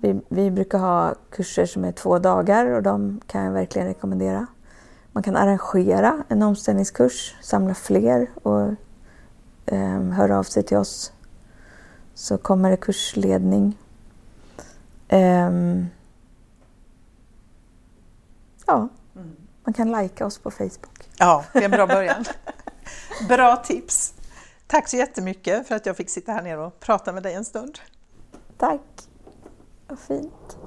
[0.00, 4.46] Vi, vi, brukar ha kurser som är två dagar och de kan jag verkligen rekommendera.
[5.12, 8.74] Man kan arrangera en omställningskurs, samla fler och
[9.66, 11.12] eh, höra av sig till oss
[12.18, 13.78] så kommer det kursledning.
[15.08, 15.86] Um,
[18.66, 18.88] ja,
[19.64, 21.10] man kan lajka oss på Facebook.
[21.18, 22.24] Ja, det är en bra början.
[23.28, 24.14] bra tips!
[24.66, 27.44] Tack så jättemycket för att jag fick sitta här nere och prata med dig en
[27.44, 27.78] stund.
[28.56, 29.07] Tack,
[29.88, 30.58] vad fint.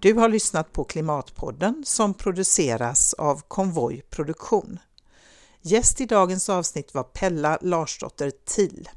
[0.00, 4.78] Du har lyssnat på Klimatpodden som produceras av Konvoj Produktion.
[5.62, 8.88] Gäst i dagens avsnitt var Pella Larsdotter Till.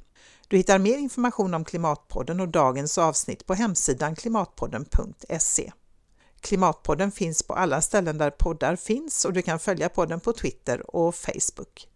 [0.47, 5.71] Du hittar mer information om Klimatpodden och dagens avsnitt på hemsidan klimatpodden.se.
[6.41, 10.95] Klimatpodden finns på alla ställen där poddar finns och du kan följa podden på Twitter
[10.95, 11.87] och Facebook.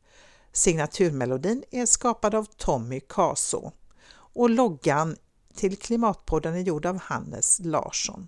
[0.52, 3.72] Signaturmelodin är skapad av Tommy Kaso
[4.12, 5.16] och loggan
[5.56, 8.28] till Klimatpodden är gjord av Hannes Larsson.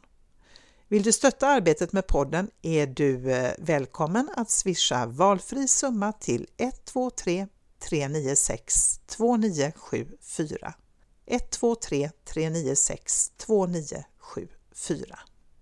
[0.88, 6.48] Vill du stötta arbetet med podden är du eh, välkommen att swisha valfri summa till
[6.58, 7.48] 123
[7.90, 10.74] 396 2974
[11.26, 15.20] 123 396 2974